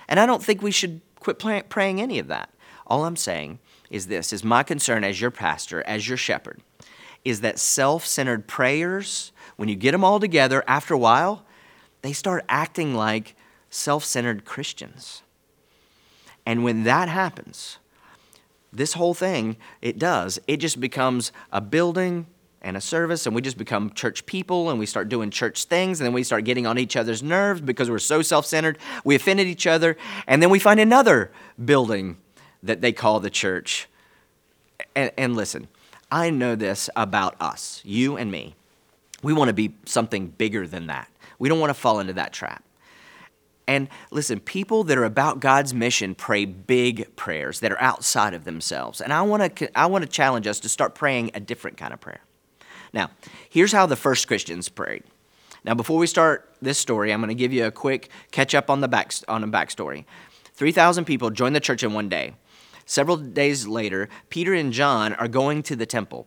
And 0.09 0.21
I 0.21 0.27
don't 0.27 0.43
think 0.43 0.63
we 0.63 0.71
should 0.71 1.01
quit 1.21 1.39
praying 1.69 2.01
any 2.01 2.19
of 2.19 2.29
that. 2.29 2.51
All 2.87 3.05
I'm 3.05 3.17
saying 3.17 3.59
is 3.91 4.07
this 4.07 4.33
is 4.33 4.43
my 4.43 4.63
concern 4.63 5.05
as 5.05 5.21
your 5.21 5.31
pastor, 5.31 5.83
as 5.87 6.09
your 6.09 6.17
shepherd, 6.17 6.61
is 7.25 7.41
that 7.43 7.59
self 7.59 8.05
centered 8.07 8.47
prayers, 8.47 9.33
when 9.63 9.69
you 9.69 9.77
get 9.77 9.93
them 9.93 10.03
all 10.03 10.19
together, 10.19 10.65
after 10.67 10.93
a 10.93 10.99
while, 10.99 11.45
they 12.01 12.13
start 12.13 12.45
acting 12.49 12.97
like 12.97 13.37
self 13.71 14.05
centered 14.05 14.45
Christians. 14.45 15.23
And 16.45 16.65
when 16.65 16.83
that 16.83 17.09
happens, 17.09 17.79
this 18.73 18.95
whole 18.95 19.15
thing, 19.15 19.57
it 19.81 20.01
does, 20.01 20.41
it 20.49 20.57
just 20.57 20.81
becomes 20.81 21.31
a 21.53 21.61
building 21.61 22.27
and 22.61 22.77
a 22.77 22.81
service, 22.81 23.25
and 23.25 23.37
we 23.37 23.41
just 23.41 23.57
become 23.57 23.93
church 23.93 24.27
people 24.27 24.69
and 24.69 24.81
we 24.81 24.87
start 24.87 25.09
doing 25.09 25.31
church 25.31 25.67
things, 25.67 26.01
and 26.01 26.07
then 26.07 26.13
we 26.13 26.25
start 26.25 26.43
getting 26.43 26.67
on 26.67 26.77
each 26.77 26.97
other's 26.97 27.23
nerves 27.23 27.61
because 27.61 27.89
we're 27.89 28.01
so 28.01 28.21
self 28.21 28.45
centered. 28.45 28.79
We 29.05 29.15
offended 29.15 29.47
each 29.47 29.69
other, 29.69 29.97
and 30.27 30.43
then 30.43 30.51
we 30.51 30.59
find 30.59 30.81
another 30.81 31.31
building 31.65 32.17
that 32.65 32.81
they 32.81 32.91
call 32.91 33.21
the 33.21 33.31
church. 33.31 33.87
And, 34.97 35.13
and 35.17 35.37
listen, 35.37 35.69
I 36.11 36.31
know 36.31 36.57
this 36.57 36.91
about 36.97 37.41
us, 37.41 37.81
you 37.85 38.17
and 38.17 38.29
me. 38.33 38.57
We 39.23 39.33
want 39.33 39.49
to 39.49 39.55
be 39.55 39.77
something 39.87 40.29
bigger 40.29 40.67
than 40.67 40.89
that. 40.89 41.09
We 41.39 41.49
don't 41.49 41.61
want 41.61 41.71
to 41.71 41.75
fall 41.75 42.01
into 42.01 42.13
that 42.15 42.33
trap. 42.33 42.65
And 43.69 43.89
listen, 44.11 44.41
people 44.41 44.85
that 44.85 44.99
are 44.99 45.05
about 45.05 45.41
God's 45.41 45.73
mission 45.73 46.15
pray 46.15 46.45
big 46.45 47.15
prayers 47.17 47.61
that 47.61 47.71
are 47.71 47.81
outside 47.81 48.35
of 48.35 48.45
themselves. 48.45 49.01
And 49.01 49.13
I 49.13 49.23
want 49.23 49.57
to 49.57 49.79
I 49.79 49.87
want 49.87 50.03
to 50.03 50.11
challenge 50.11 50.47
us 50.47 50.61
to 50.61 50.69
start 50.69 50.95
praying 50.95 51.31
a 51.35 51.41
different 51.41 51.77
kind 51.77 51.93
of 51.93 52.01
prayer. 52.01 52.21
Now, 52.93 53.11
here's 53.49 53.73
how 53.73 53.87
the 53.87 53.97
first 53.97 54.27
Christians 54.27 54.69
prayed. 54.69 55.05
Now, 55.65 55.75
before 55.75 55.97
we 55.97 56.07
start 56.07 56.55
this 56.61 56.79
story, 56.79 57.13
I'm 57.13 57.21
going 57.21 57.29
to 57.29 57.35
give 57.35 57.53
you 57.53 57.65
a 57.65 57.71
quick 57.71 58.11
catch 58.33 58.55
up 58.55 58.69
on 58.69 58.81
the 58.81 58.89
back 58.89 59.13
on 59.29 59.45
a 59.45 59.49
backstory. 59.49 60.05
3,000 60.55 61.05
people 61.05 61.31
joined 61.31 61.57
the 61.57 61.61
church 61.61 61.83
in 61.83 61.95
one 61.95 62.09
day. 62.09 62.35
Several 62.85 63.17
days 63.17 63.67
later, 63.67 64.09
Peter 64.29 64.53
and 64.53 64.73
John 64.73 65.15
are 65.15 65.29
going 65.29 65.63
to 65.65 65.77
the 65.77 65.87
temple 65.87 66.27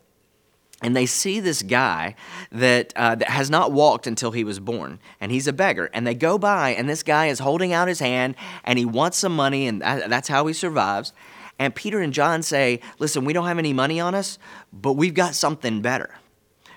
and 0.82 0.96
they 0.96 1.06
see 1.06 1.40
this 1.40 1.62
guy 1.62 2.16
that, 2.52 2.92
uh, 2.96 3.16
that 3.16 3.30
has 3.30 3.50
not 3.50 3.72
walked 3.72 4.08
until 4.08 4.32
he 4.32 4.44
was 4.44 4.60
born 4.60 5.00
and 5.22 5.32
he's 5.32 5.48
a 5.48 5.54
beggar. 5.54 5.90
And 5.94 6.06
they 6.06 6.14
go 6.14 6.38
by 6.38 6.72
and 6.72 6.90
this 6.90 7.02
guy 7.02 7.28
is 7.28 7.40
holding 7.40 7.72
out 7.72 7.88
his 7.88 8.00
hand 8.00 8.36
and 8.64 8.78
he 8.78 8.86
wants 8.86 9.18
some 9.18 9.36
money 9.36 9.68
and 9.68 9.82
that's 9.82 10.28
how 10.28 10.46
he 10.48 10.54
survives. 10.54 11.14
And 11.58 11.74
peter 11.74 12.02
and 12.02 12.12
john 12.12 12.44
say 12.44 12.82
listen 13.00 13.24
we 13.24 13.32
don't 13.32 13.48
have 13.48 13.58
any 13.58 13.72
money 13.72 13.98
on 14.02 14.14
us 14.14 14.38
but 14.74 14.94
we've 14.94 15.14
got 15.14 15.34
something 15.36 15.82
better. 15.82 16.14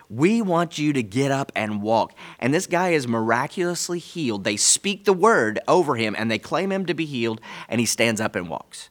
We 0.09 0.41
want 0.41 0.79
you 0.79 0.95
to 0.95 1.03
get 1.03 1.31
up 1.31 1.53
and 1.55 1.83
walk. 1.83 2.15
And 2.39 2.55
this 2.55 2.67
guy 2.67 2.91
is 2.91 3.07
miraculously 3.07 3.99
healed. 3.99 4.45
They 4.45 4.57
speak 4.57 5.05
the 5.05 5.13
word 5.13 5.59
over 5.69 5.97
him 5.97 6.15
and 6.17 6.31
they 6.31 6.39
claim 6.39 6.73
him 6.73 6.87
to 6.87 6.95
be 6.95 7.05
healed 7.05 7.41
and 7.69 7.81
he 7.81 7.87
stands 7.87 8.21
up 8.21 8.37
and 8.37 8.49
walks. 8.49 8.89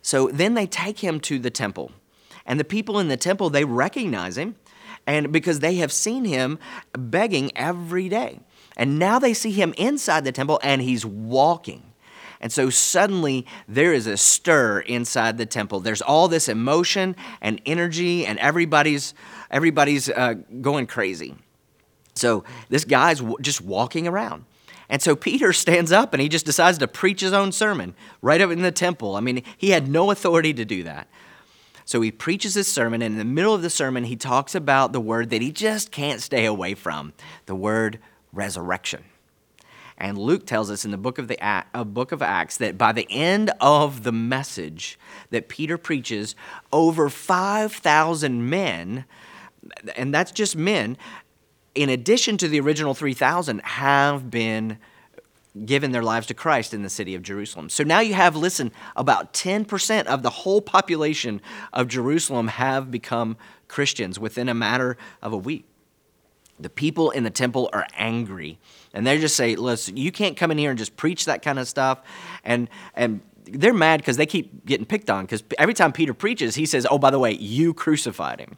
So 0.00 0.28
then 0.28 0.54
they 0.54 0.66
take 0.66 0.98
him 0.98 1.20
to 1.20 1.38
the 1.38 1.50
temple 1.50 1.92
and 2.46 2.58
the 2.58 2.64
people 2.64 2.98
in 2.98 3.08
the 3.08 3.16
temple, 3.16 3.50
they 3.50 3.64
recognize 3.64 4.36
him 4.36 4.56
and 5.06 5.32
because 5.32 5.60
they 5.60 5.76
have 5.76 5.92
seen 5.92 6.24
him 6.24 6.58
begging 6.96 7.50
every 7.56 8.08
day. 8.08 8.40
And 8.76 8.98
now 8.98 9.18
they 9.18 9.34
see 9.34 9.52
him 9.52 9.74
inside 9.76 10.24
the 10.24 10.32
temple 10.32 10.60
and 10.62 10.80
he's 10.80 11.04
walking. 11.04 11.92
And 12.40 12.52
so 12.52 12.70
suddenly 12.70 13.46
there 13.68 13.92
is 13.94 14.06
a 14.06 14.16
stir 14.16 14.80
inside 14.80 15.38
the 15.38 15.46
temple. 15.46 15.80
There's 15.80 16.02
all 16.02 16.26
this 16.26 16.48
emotion 16.48 17.14
and 17.40 17.62
energy, 17.64 18.26
and 18.26 18.36
everybody's 18.40 19.14
everybody's 19.50 20.08
uh, 20.08 20.34
going 20.60 20.88
crazy. 20.88 21.36
So 22.14 22.44
this 22.68 22.84
guy's 22.84 23.18
w- 23.18 23.38
just 23.40 23.60
walking 23.60 24.08
around. 24.08 24.44
And 24.88 25.00
so 25.00 25.14
Peter 25.14 25.52
stands 25.52 25.92
up 25.92 26.12
and 26.12 26.20
he 26.20 26.28
just 26.28 26.44
decides 26.44 26.78
to 26.78 26.88
preach 26.88 27.20
his 27.20 27.32
own 27.32 27.52
sermon 27.52 27.94
right 28.20 28.40
up 28.40 28.50
in 28.50 28.62
the 28.62 28.72
temple. 28.72 29.14
I 29.14 29.20
mean, 29.20 29.44
he 29.56 29.70
had 29.70 29.86
no 29.88 30.10
authority 30.10 30.52
to 30.52 30.64
do 30.64 30.82
that. 30.82 31.08
So 31.92 32.00
he 32.00 32.10
preaches 32.10 32.54
his 32.54 32.68
sermon, 32.68 33.02
and 33.02 33.12
in 33.12 33.18
the 33.18 33.24
middle 33.26 33.52
of 33.52 33.60
the 33.60 33.68
sermon, 33.68 34.04
he 34.04 34.16
talks 34.16 34.54
about 34.54 34.94
the 34.94 35.00
word 35.00 35.28
that 35.28 35.42
he 35.42 35.52
just 35.52 35.90
can't 35.90 36.22
stay 36.22 36.46
away 36.46 36.72
from 36.72 37.12
the 37.44 37.54
word 37.54 37.98
resurrection. 38.32 39.04
And 39.98 40.16
Luke 40.16 40.46
tells 40.46 40.70
us 40.70 40.86
in 40.86 40.90
the 40.90 40.96
book 40.96 41.18
of 41.18 41.28
the 41.28 41.38
uh, 41.44 41.84
book 41.84 42.10
of 42.10 42.22
Acts 42.22 42.56
that 42.56 42.78
by 42.78 42.92
the 42.92 43.06
end 43.10 43.50
of 43.60 44.04
the 44.04 44.10
message 44.10 44.98
that 45.28 45.50
Peter 45.50 45.76
preaches, 45.76 46.34
over 46.72 47.10
5,000 47.10 48.48
men, 48.48 49.04
and 49.94 50.14
that's 50.14 50.32
just 50.32 50.56
men, 50.56 50.96
in 51.74 51.90
addition 51.90 52.38
to 52.38 52.48
the 52.48 52.58
original 52.58 52.94
3,000, 52.94 53.60
have 53.64 54.30
been 54.30 54.78
given 55.64 55.92
their 55.92 56.02
lives 56.02 56.26
to 56.28 56.34
Christ 56.34 56.72
in 56.72 56.82
the 56.82 56.88
city 56.88 57.14
of 57.14 57.22
Jerusalem. 57.22 57.68
So 57.68 57.84
now 57.84 58.00
you 58.00 58.14
have, 58.14 58.34
listen, 58.34 58.72
about 58.96 59.34
10% 59.34 60.06
of 60.06 60.22
the 60.22 60.30
whole 60.30 60.62
population 60.62 61.42
of 61.72 61.88
Jerusalem 61.88 62.48
have 62.48 62.90
become 62.90 63.36
Christians 63.68 64.18
within 64.18 64.48
a 64.48 64.54
matter 64.54 64.96
of 65.20 65.32
a 65.32 65.36
week. 65.36 65.66
The 66.58 66.70
people 66.70 67.10
in 67.10 67.24
the 67.24 67.30
temple 67.30 67.68
are 67.72 67.86
angry. 67.96 68.58
And 68.94 69.06
they 69.06 69.18
just 69.18 69.36
say, 69.36 69.56
listen, 69.56 69.96
you 69.96 70.12
can't 70.12 70.36
come 70.36 70.50
in 70.50 70.58
here 70.58 70.70
and 70.70 70.78
just 70.78 70.96
preach 70.96 71.26
that 71.26 71.42
kind 71.42 71.58
of 71.58 71.68
stuff. 71.68 72.00
And, 72.44 72.68
and 72.94 73.20
they're 73.44 73.74
mad 73.74 74.00
because 74.00 74.16
they 74.16 74.26
keep 74.26 74.64
getting 74.64 74.86
picked 74.86 75.10
on 75.10 75.24
because 75.24 75.42
every 75.58 75.74
time 75.74 75.92
Peter 75.92 76.14
preaches, 76.14 76.54
he 76.54 76.66
says, 76.66 76.86
oh, 76.90 76.98
by 76.98 77.10
the 77.10 77.18
way, 77.18 77.32
you 77.32 77.74
crucified 77.74 78.40
him. 78.40 78.56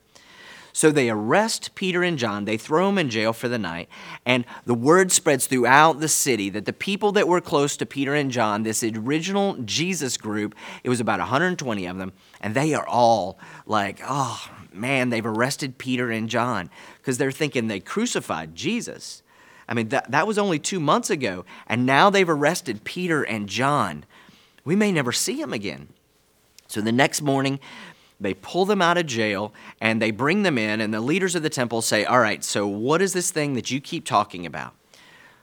So 0.77 0.91
they 0.91 1.09
arrest 1.09 1.77
Peter 1.77 2.03
and 2.03 2.19
John, 2.19 2.47
they 2.47 2.57
throw 2.57 2.87
them 2.87 2.99
in 2.99 3.09
jail 3.09 3.33
for 3.33 3.47
the 3.49 3.61
night, 3.61 3.89
and 4.27 4.45
the 4.65 4.75
word 4.75 5.13
spreads 5.13 5.47
throughout 5.47 6.01
the 6.01 6.09
city 6.09 6.51
that 6.51 6.65
the 6.65 6.73
people 6.73 7.13
that 7.13 7.29
were 7.29 7.41
close 7.41 7.77
to 7.77 7.87
Peter 7.87 8.13
and 8.13 8.29
John, 8.29 8.65
this 8.65 8.83
original 8.83 9.55
Jesus 9.59 10.17
group, 10.17 10.53
it 10.83 10.89
was 10.89 10.99
about 10.99 11.21
120 11.21 11.87
of 11.87 11.97
them, 11.97 12.13
and 12.41 12.57
they 12.57 12.75
are 12.75 12.87
all 12.89 13.39
like, 13.67 14.01
oh 14.05 14.51
man, 14.73 15.11
they've 15.11 15.25
arrested 15.25 15.79
Peter 15.79 16.11
and 16.11 16.29
John 16.29 16.69
because 16.97 17.19
they're 17.19 17.31
thinking 17.31 17.69
they 17.69 17.79
crucified 17.79 18.57
Jesus. 18.57 19.23
I 19.69 19.75
mean, 19.75 19.91
that, 19.91 20.11
that 20.11 20.27
was 20.27 20.39
only 20.39 20.59
two 20.59 20.81
months 20.81 21.09
ago, 21.09 21.45
and 21.69 21.87
now 21.87 22.11
they've 22.11 22.29
arrested 22.29 22.83
Peter 22.83 23.23
and 23.23 23.49
John. 23.49 24.05
We 24.65 24.75
may 24.75 24.91
never 24.91 25.13
see 25.13 25.41
them 25.41 25.53
again. 25.53 25.91
So 26.67 26.81
the 26.81 26.91
next 26.91 27.23
morning, 27.23 27.61
they 28.25 28.35
pull 28.35 28.65
them 28.65 28.83
out 28.83 28.99
of 28.99 29.07
jail 29.07 29.53
and 29.81 30.01
they 30.01 30.11
bring 30.11 30.43
them 30.43 30.59
in, 30.59 30.81
and 30.81 30.93
the 30.93 31.01
leaders 31.01 31.35
of 31.35 31.43
the 31.43 31.51
temple 31.51 31.83
say, 31.83 32.05
All 32.05 32.21
right, 32.21 32.43
so 32.43 32.67
what 32.67 33.03
is 33.03 33.13
this 33.13 33.31
thing 33.31 33.55
that 33.55 33.71
you 33.71 33.81
keep 33.81 34.05
talking 34.05 34.47
about? 34.47 34.75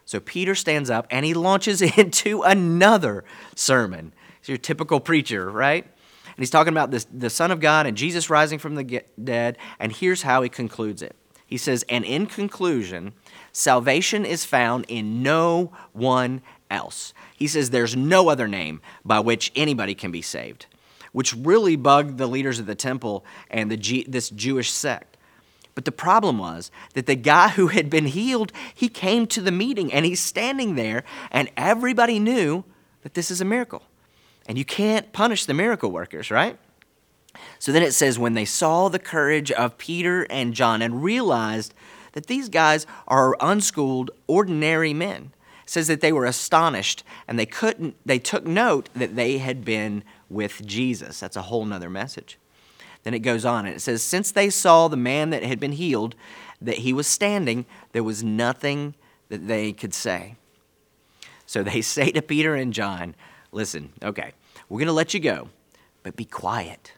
So 0.06 0.20
Peter 0.20 0.56
stands 0.56 0.90
up 0.90 1.08
and 1.10 1.26
he 1.26 1.34
launches 1.34 1.82
into 1.98 2.42
another 2.42 3.24
sermon. 3.56 4.14
He's 4.40 4.50
your 4.50 4.58
typical 4.58 5.00
preacher, 5.00 5.50
right? 5.50 5.84
And 5.84 6.38
he's 6.38 6.50
talking 6.50 6.74
about 6.74 6.92
this, 6.92 7.06
the 7.14 7.30
Son 7.30 7.52
of 7.52 7.60
God 7.60 7.86
and 7.86 7.96
Jesus 7.96 8.30
rising 8.30 8.60
from 8.60 8.76
the 8.76 9.04
dead, 9.22 9.58
and 9.80 9.92
here's 9.92 10.24
how 10.24 10.42
he 10.42 10.50
concludes 10.50 11.02
it. 11.02 11.16
He 11.46 11.58
says, 11.58 11.84
And 11.90 12.06
in 12.06 12.26
conclusion, 12.26 13.14
salvation 13.52 14.26
is 14.26 14.46
found 14.46 14.86
in 14.88 15.22
no 15.22 15.74
one 15.92 16.42
else. 16.70 17.14
He 17.36 17.48
says, 17.48 17.70
There's 17.70 17.96
no 17.96 18.30
other 18.30 18.48
name 18.48 18.82
by 19.04 19.20
which 19.20 19.52
anybody 19.56 19.94
can 19.94 20.12
be 20.12 20.22
saved 20.22 20.66
which 21.12 21.36
really 21.36 21.76
bugged 21.76 22.18
the 22.18 22.28
leaders 22.28 22.60
of 22.60 22.66
the 22.66 22.76
temple 22.76 23.26
and 23.50 23.70
the 23.70 23.78
G- 23.78 24.06
this 24.08 24.30
Jewish 24.30 24.72
sect. 24.72 25.18
But 25.74 25.86
the 25.86 25.92
problem 25.92 26.38
was 26.38 26.70
that 26.94 27.06
the 27.06 27.16
guy 27.16 27.50
who 27.50 27.68
had 27.68 27.90
been 27.90 28.06
healed, 28.06 28.52
he 28.74 28.90
came 28.90 29.26
to 29.28 29.42
the 29.42 29.52
meeting 29.52 29.92
and 29.92 30.06
he's 30.06 30.20
standing 30.20 30.76
there, 30.76 31.04
and 31.32 31.50
everybody 31.56 32.20
knew 32.20 32.64
that 33.04 33.14
this 33.14 33.32
is 33.32 33.42
a 33.42 33.46
miracle. 33.46 33.84
And 34.48 34.58
you 34.58 34.66
can't 34.66 35.14
punish 35.14 35.46
the 35.46 35.54
miracle 35.54 35.92
workers, 35.92 36.30
right? 36.30 36.58
So 37.60 37.72
then 37.72 37.84
it 37.84 37.94
says, 37.94 38.20
when 38.20 38.34
they 38.34 38.46
saw 38.46 38.90
the 38.90 39.00
courage 39.00 39.52
of 39.52 39.78
Peter 39.78 40.28
and 40.30 40.54
John 40.54 40.82
and 40.82 41.04
realized 41.04 41.74
that 42.14 42.28
these 42.28 42.50
guys 42.50 42.86
are 43.08 43.38
unschooled, 43.40 44.12
ordinary 44.28 44.94
men, 44.94 45.32
says 45.66 45.88
that 45.88 46.02
they 46.02 46.12
were 46.12 46.26
astonished 46.26 47.04
and 47.28 47.40
they 47.40 47.46
couldn't 47.46 47.96
they 48.06 48.20
took 48.20 48.46
note 48.46 48.90
that 48.94 49.16
they 49.16 49.38
had 49.38 49.64
been 49.64 50.04
with 50.32 50.66
Jesus. 50.66 51.20
That's 51.20 51.36
a 51.36 51.44
whole 51.44 51.66
nother 51.66 51.90
message. 51.90 52.38
Then 53.04 53.14
it 53.14 53.20
goes 53.20 53.46
on 53.46 53.66
and 53.66 53.76
it 53.76 53.80
says, 53.80 54.04
Since 54.04 54.32
they 54.32 54.50
saw 54.50 54.88
the 54.88 54.98
man 54.98 55.32
that 55.32 55.44
had 55.44 55.60
been 55.60 55.74
healed, 55.74 56.16
that 56.62 56.80
he 56.80 56.94
was 56.94 57.08
standing, 57.08 57.66
there 57.94 58.04
was 58.04 58.24
nothing 58.24 58.96
that 59.30 59.48
they 59.48 59.74
could 59.74 59.94
say. 59.94 60.36
So 61.46 61.64
they 61.64 61.82
say 61.82 62.12
to 62.12 62.22
Peter 62.22 62.56
and 62.56 62.74
John, 62.74 63.16
Listen, 63.52 63.92
okay, 64.02 64.32
we're 64.70 64.80
going 64.80 64.88
to 64.88 64.94
let 64.94 65.14
you 65.14 65.20
go, 65.20 65.50
but 66.04 66.16
be 66.16 66.26
quiet. 66.26 66.94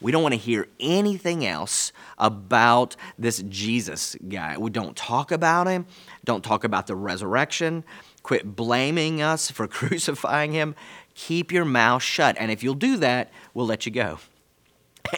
We 0.00 0.12
don't 0.12 0.22
want 0.22 0.34
to 0.34 0.40
hear 0.40 0.68
anything 0.78 1.46
else 1.46 1.90
about 2.18 2.94
this 3.18 3.42
Jesus 3.48 4.16
guy. 4.28 4.58
We 4.58 4.68
don't 4.68 4.94
talk 4.94 5.32
about 5.32 5.66
him, 5.66 5.86
don't 6.24 6.44
talk 6.44 6.64
about 6.64 6.86
the 6.86 6.96
resurrection. 6.96 7.84
Quit 8.22 8.56
blaming 8.56 9.22
us 9.22 9.50
for 9.50 9.66
crucifying 9.68 10.52
him. 10.52 10.74
Keep 11.14 11.52
your 11.52 11.64
mouth 11.64 12.02
shut. 12.02 12.36
And 12.38 12.50
if 12.50 12.62
you'll 12.62 12.74
do 12.74 12.96
that, 12.98 13.30
we'll 13.52 13.66
let 13.66 13.86
you 13.86 13.92
go. 13.92 14.18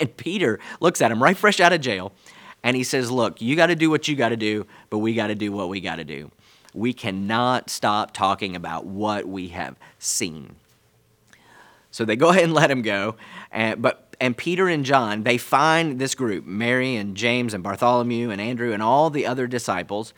And 0.00 0.16
Peter 0.16 0.58
looks 0.80 1.00
at 1.00 1.12
him 1.12 1.22
right 1.22 1.36
fresh 1.36 1.60
out 1.60 1.72
of 1.72 1.80
jail 1.80 2.12
and 2.66 2.76
he 2.76 2.82
says, 2.82 3.12
Look, 3.12 3.40
you 3.40 3.54
got 3.54 3.68
to 3.68 3.76
do 3.76 3.88
what 3.88 4.08
you 4.08 4.16
got 4.16 4.30
to 4.30 4.36
do, 4.36 4.66
but 4.90 4.98
we 4.98 5.14
got 5.14 5.28
to 5.28 5.36
do 5.36 5.52
what 5.52 5.68
we 5.68 5.80
got 5.80 5.96
to 5.96 6.04
do. 6.04 6.32
We 6.74 6.92
cannot 6.92 7.70
stop 7.70 8.12
talking 8.12 8.56
about 8.56 8.84
what 8.84 9.28
we 9.28 9.48
have 9.48 9.76
seen. 10.00 10.56
So 11.92 12.04
they 12.04 12.16
go 12.16 12.28
ahead 12.30 12.42
and 12.42 12.52
let 12.52 12.68
him 12.68 12.82
go. 12.82 13.14
And, 13.52 13.80
but 13.80 14.16
and 14.20 14.36
Peter 14.36 14.68
and 14.68 14.84
John, 14.84 15.22
they 15.22 15.38
find 15.38 16.00
this 16.00 16.16
group, 16.16 16.44
Mary 16.44 16.96
and 16.96 17.16
James 17.16 17.54
and 17.54 17.62
Bartholomew 17.62 18.30
and 18.30 18.40
Andrew 18.40 18.72
and 18.72 18.82
all 18.82 19.10
the 19.10 19.26
other 19.26 19.46
disciples, 19.46 20.12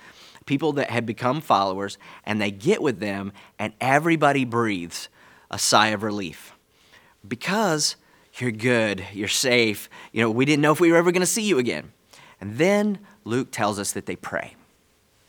people 0.47 0.73
that 0.73 0.88
had 0.88 1.04
become 1.04 1.42
followers, 1.42 1.99
and 2.25 2.40
they 2.40 2.50
get 2.50 2.80
with 2.80 2.99
them, 2.99 3.32
and 3.58 3.75
everybody 3.78 4.47
breathes 4.47 5.11
a 5.50 5.59
sigh 5.59 5.88
of 5.88 6.02
relief 6.02 6.55
because 7.26 7.97
you're 8.35 8.50
good, 8.50 9.05
you're 9.12 9.28
safe. 9.28 9.88
You 10.12 10.23
know, 10.23 10.31
we 10.31 10.45
didn't 10.45 10.62
know 10.62 10.73
if 10.73 10.81
we 10.81 10.93
were 10.93 10.99
ever 10.99 11.12
going 11.12 11.21
to 11.21 11.26
see 11.26 11.43
you 11.43 11.59
again. 11.59 11.93
And 12.40 12.57
then 12.57 12.99
Luke 13.25 13.49
tells 13.50 13.78
us 13.78 13.93
that 13.93 14.07
they 14.07 14.17
pray. 14.17 14.55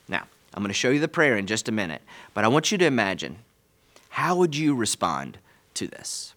Now, 0.08 0.28
I'm 0.54 0.62
going 0.62 0.70
to 0.70 0.74
show 0.74 0.90
you 0.90 1.00
the 1.00 1.08
prayer 1.08 1.38
in 1.38 1.48
just 1.48 1.68
a 1.68 1.72
minute, 1.72 2.02
but 2.34 2.44
I 2.44 2.48
want 2.48 2.72
you 2.72 2.78
to 2.78 2.86
imagine 2.86 3.38
how 4.10 4.36
would 4.36 4.56
you 4.56 4.76
respond 4.76 5.40
to 5.76 5.88
this? 5.88 6.34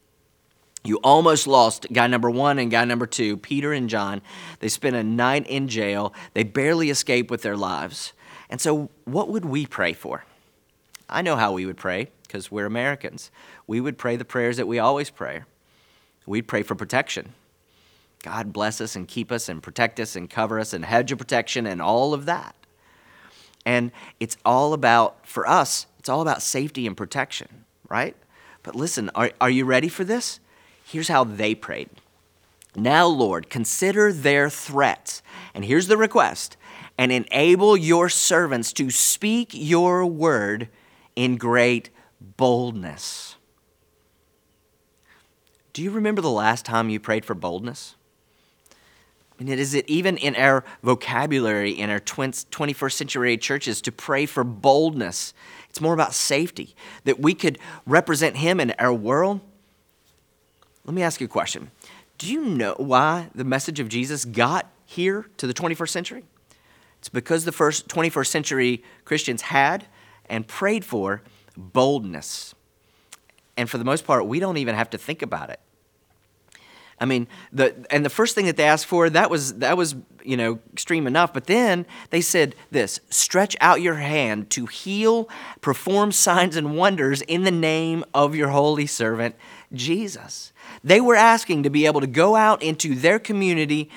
You 0.85 0.97
almost 1.05 1.47
lost 1.47 1.87
guy 1.93 2.07
number 2.09 2.31
one 2.31 2.59
and 2.59 2.71
guy 2.71 2.85
number 2.85 3.07
two, 3.07 3.37
Peter 3.37 3.73
and 3.73 3.89
John. 3.89 4.21
They 4.59 4.69
spent 4.69 4.97
a 4.97 5.05
night 5.05 5.47
in 5.47 5.69
jail. 5.69 6.12
They 6.35 6.43
barely 6.43 6.91
escaped 6.91 7.31
with 7.31 7.43
their 7.43 7.57
lives. 7.57 8.12
And 8.51 8.61
so, 8.61 8.91
what 9.05 9.29
would 9.29 9.45
we 9.45 9.65
pray 9.65 9.93
for? 9.93 10.25
I 11.09 11.23
know 11.23 11.37
how 11.37 11.53
we 11.53 11.67
would 11.67 11.77
pray 11.77 12.09
because 12.23 12.51
we're 12.51 12.67
Americans. 12.67 13.31
We 13.73 13.81
would 13.81 13.97
pray 13.97 14.17
the 14.17 14.26
prayers 14.26 14.59
that 14.59 14.69
we 14.69 14.79
always 14.79 15.09
pray. 15.09 15.45
We'd 16.26 16.47
pray 16.47 16.62
for 16.62 16.75
protection. 16.75 17.33
God 18.23 18.52
bless 18.52 18.83
us 18.83 18.95
and 18.95 19.09
keep 19.09 19.33
us 19.33 19.49
and 19.49 19.62
protect 19.62 19.99
us 19.99 20.14
and 20.14 20.29
cover 20.29 20.61
us 20.61 20.75
and 20.75 20.85
hedge 20.85 21.11
of 21.11 21.17
protection 21.17 21.67
and 21.67 21.81
all 21.81 22.12
of 22.12 22.26
that. 22.26 22.55
And 23.64 23.91
it's 24.21 24.37
all 24.45 24.75
about, 24.75 25.26
for 25.26 25.49
us, 25.49 25.87
it's 25.99 26.11
all 26.11 26.21
about 26.21 26.43
safety 26.43 26.87
and 26.87 26.95
protection, 26.95 27.64
right? 27.88 28.14
But 28.62 28.75
listen, 28.76 29.11
are, 29.14 29.31
are 29.41 29.49
you 29.49 29.64
ready 29.64 29.88
for 29.88 30.05
this? 30.05 30.38
Here's 30.85 31.09
how 31.09 31.25
they 31.25 31.55
prayed. 31.55 31.88
Now, 32.76 33.07
Lord, 33.07 33.49
consider 33.49 34.12
their 34.12 34.50
threats. 34.50 35.23
And 35.55 35.64
here's 35.64 35.87
the 35.87 35.97
request 35.97 36.59
and 36.99 37.11
enable 37.11 37.75
your 37.79 38.11
servants 38.11 38.71
to 38.75 38.91
speak 38.91 39.49
your 39.55 40.05
word 40.05 40.69
in 41.17 41.38
great 41.38 41.88
boldness. 42.21 43.37
Do 45.73 45.83
you 45.83 45.91
remember 45.91 46.21
the 46.21 46.31
last 46.31 46.64
time 46.64 46.91
you 46.91 47.00
prayed 47.00 47.25
for 47.25 47.35
boldness? 47.35 47.97
I 48.71 49.45
mean, 49.45 49.59
is 49.59 49.75
it 49.75 49.88
even 49.88 50.17
in 50.19 50.37
our 50.37 50.64
vocabulary 50.83 51.73
in 51.73 51.91
our 51.91 52.00
21st 52.00 52.93
century 52.93 53.37
churches 53.38 53.81
to 53.83 53.93
pray 53.93 54.26
for 54.26 54.45
boldness? 54.45 55.33
It's 55.71 55.81
more 55.81 55.95
about 55.95 56.14
safety, 56.14 56.75
that 57.05 57.19
we 57.19 57.35
could 57.35 57.59
represent 57.87 58.37
Him 58.37 58.61
in 58.61 58.75
our 58.79 58.93
world 58.93 59.41
let 60.85 60.95
me 60.95 61.02
ask 61.02 61.21
you 61.21 61.26
a 61.26 61.29
question. 61.29 61.71
Do 62.19 62.33
you 62.33 62.45
know 62.45 62.75
why 62.76 63.31
the 63.35 63.45
message 63.45 63.79
of 63.81 63.88
Jesus 63.88 64.25
got 64.25 64.71
here 64.85 65.26
to 65.37 65.47
the 65.47 65.55
21st 65.55 65.88
century? 65.88 66.25
It's 66.99 67.09
because 67.09 67.45
the 67.45 67.52
first 67.52 67.88
21st 67.88 68.26
century 68.26 68.85
Christians 69.05 69.43
had 69.43 69.87
and 70.26 70.47
prayed 70.47 70.85
for 70.85 71.23
boldness. 71.57 72.55
And 73.57 73.69
for 73.69 73.79
the 73.79 73.85
most 73.85 74.07
part, 74.07 74.27
we 74.27 74.41
don't 74.41 74.57
even 74.57 74.75
have 74.75 74.91
to 74.91 74.99
think 74.99 75.23
about 75.23 75.51
it. 75.51 75.61
I 76.99 77.05
mean, 77.05 77.27
the 77.53 77.75
and 77.91 78.05
the 78.05 78.11
first 78.11 78.37
thing 78.37 78.47
that 78.47 78.57
they 78.57 78.65
asked 78.65 78.87
for 78.87 79.11
that 79.11 79.29
was 79.29 79.55
that 79.55 79.77
was 79.77 79.97
you 80.23 80.37
know 80.37 80.61
extreme 80.73 81.09
enough. 81.09 81.35
But 81.35 81.47
then 81.47 81.85
they 82.11 82.21
said 82.21 82.55
this: 82.71 83.01
stretch 83.11 83.57
out 83.61 83.81
your 83.81 83.97
hand 83.97 84.51
to 84.51 84.67
heal, 84.67 85.29
perform 85.61 86.13
signs 86.13 86.55
and 86.55 86.77
wonders 86.77 87.21
in 87.23 87.43
the 87.43 87.51
name 87.51 88.05
of 88.15 88.37
your 88.37 88.51
holy 88.51 88.87
servant 88.87 89.35
Jesus. 89.73 90.53
They 90.85 91.01
were 91.01 91.17
asking 91.17 91.65
to 91.65 91.71
be 91.71 91.87
able 91.87 92.01
to 92.01 92.07
go 92.07 92.37
out 92.37 92.63
into 92.63 92.95
their 92.95 93.19
community 93.19 93.91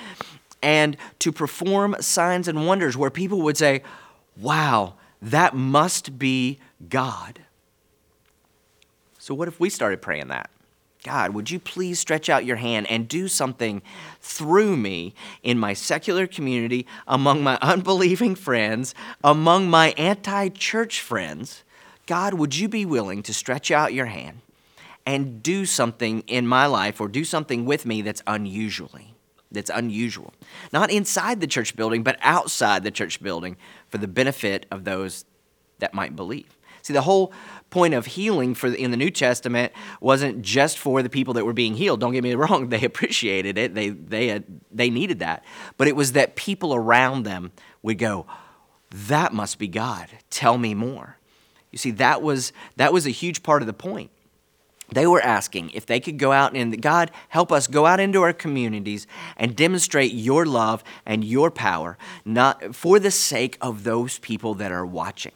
and 0.60 0.96
to 1.20 1.30
perform 1.30 1.94
signs 2.00 2.48
and 2.48 2.66
wonders 2.66 2.96
where 2.96 3.10
people 3.10 3.42
would 3.42 3.56
say, 3.56 3.82
wow, 4.36 4.94
that 5.22 5.54
must 5.54 6.18
be 6.18 6.58
God. 6.88 7.40
So, 9.26 9.34
what 9.34 9.48
if 9.48 9.58
we 9.58 9.70
started 9.70 10.00
praying 10.00 10.28
that? 10.28 10.50
God, 11.02 11.34
would 11.34 11.50
you 11.50 11.58
please 11.58 11.98
stretch 11.98 12.28
out 12.28 12.44
your 12.44 12.58
hand 12.58 12.88
and 12.88 13.08
do 13.08 13.26
something 13.26 13.82
through 14.20 14.76
me 14.76 15.14
in 15.42 15.58
my 15.58 15.72
secular 15.72 16.28
community, 16.28 16.86
among 17.08 17.42
my 17.42 17.58
unbelieving 17.60 18.36
friends, 18.36 18.94
among 19.24 19.68
my 19.68 19.94
anti 19.98 20.50
church 20.50 21.00
friends? 21.00 21.64
God, 22.06 22.34
would 22.34 22.54
you 22.54 22.68
be 22.68 22.86
willing 22.86 23.24
to 23.24 23.34
stretch 23.34 23.72
out 23.72 23.92
your 23.92 24.06
hand 24.06 24.42
and 25.04 25.42
do 25.42 25.66
something 25.66 26.20
in 26.28 26.46
my 26.46 26.66
life 26.66 27.00
or 27.00 27.08
do 27.08 27.24
something 27.24 27.64
with 27.64 27.84
me 27.84 28.02
that's 28.02 28.22
unusually 28.28 29.12
that's 29.50 29.70
unusual 29.70 30.34
not 30.72 30.90
inside 30.90 31.40
the 31.40 31.46
church 31.46 31.74
building 31.76 32.02
but 32.02 32.16
outside 32.20 32.82
the 32.82 32.90
church 32.90 33.22
building 33.22 33.56
for 33.88 33.98
the 33.98 34.08
benefit 34.08 34.66
of 34.72 34.84
those 34.84 35.24
that 35.78 35.94
might 35.94 36.16
believe 36.16 36.56
see 36.86 36.92
the 36.92 37.02
whole 37.02 37.32
point 37.70 37.94
of 37.94 38.06
healing 38.06 38.54
for 38.54 38.68
in 38.68 38.90
the 38.90 38.96
new 38.96 39.10
testament 39.10 39.72
wasn't 40.00 40.42
just 40.42 40.78
for 40.78 41.02
the 41.02 41.10
people 41.10 41.34
that 41.34 41.44
were 41.44 41.52
being 41.52 41.74
healed. 41.74 42.00
Don't 42.00 42.12
get 42.12 42.22
me 42.22 42.34
wrong 42.36 42.68
they 42.68 42.84
appreciated 42.84 43.58
it. 43.58 43.74
They 43.74 43.90
they 43.90 44.28
had, 44.28 44.44
they 44.70 44.90
needed 44.90 45.18
that. 45.18 45.44
But 45.76 45.88
it 45.88 45.96
was 45.96 46.12
that 46.12 46.36
people 46.36 46.74
around 46.74 47.24
them 47.24 47.52
would 47.82 47.98
go 47.98 48.26
that 48.90 49.32
must 49.32 49.58
be 49.58 49.68
god. 49.68 50.08
Tell 50.30 50.56
me 50.58 50.74
more. 50.74 51.18
You 51.70 51.78
see 51.78 51.90
that 51.92 52.22
was 52.22 52.52
that 52.76 52.92
was 52.92 53.06
a 53.06 53.10
huge 53.10 53.42
part 53.42 53.62
of 53.62 53.66
the 53.66 53.72
point. 53.72 54.10
They 54.92 55.06
were 55.06 55.20
asking 55.20 55.70
if 55.70 55.84
they 55.84 55.98
could 55.98 56.16
go 56.16 56.30
out 56.30 56.54
and 56.54 56.80
God 56.80 57.10
help 57.28 57.50
us 57.50 57.66
go 57.66 57.86
out 57.86 57.98
into 57.98 58.22
our 58.22 58.32
communities 58.32 59.08
and 59.36 59.56
demonstrate 59.56 60.12
your 60.12 60.46
love 60.46 60.84
and 61.04 61.24
your 61.24 61.50
power 61.50 61.98
not 62.24 62.74
for 62.74 63.00
the 63.00 63.10
sake 63.10 63.58
of 63.60 63.82
those 63.82 64.20
people 64.20 64.54
that 64.54 64.70
are 64.70 64.86
watching. 64.86 65.32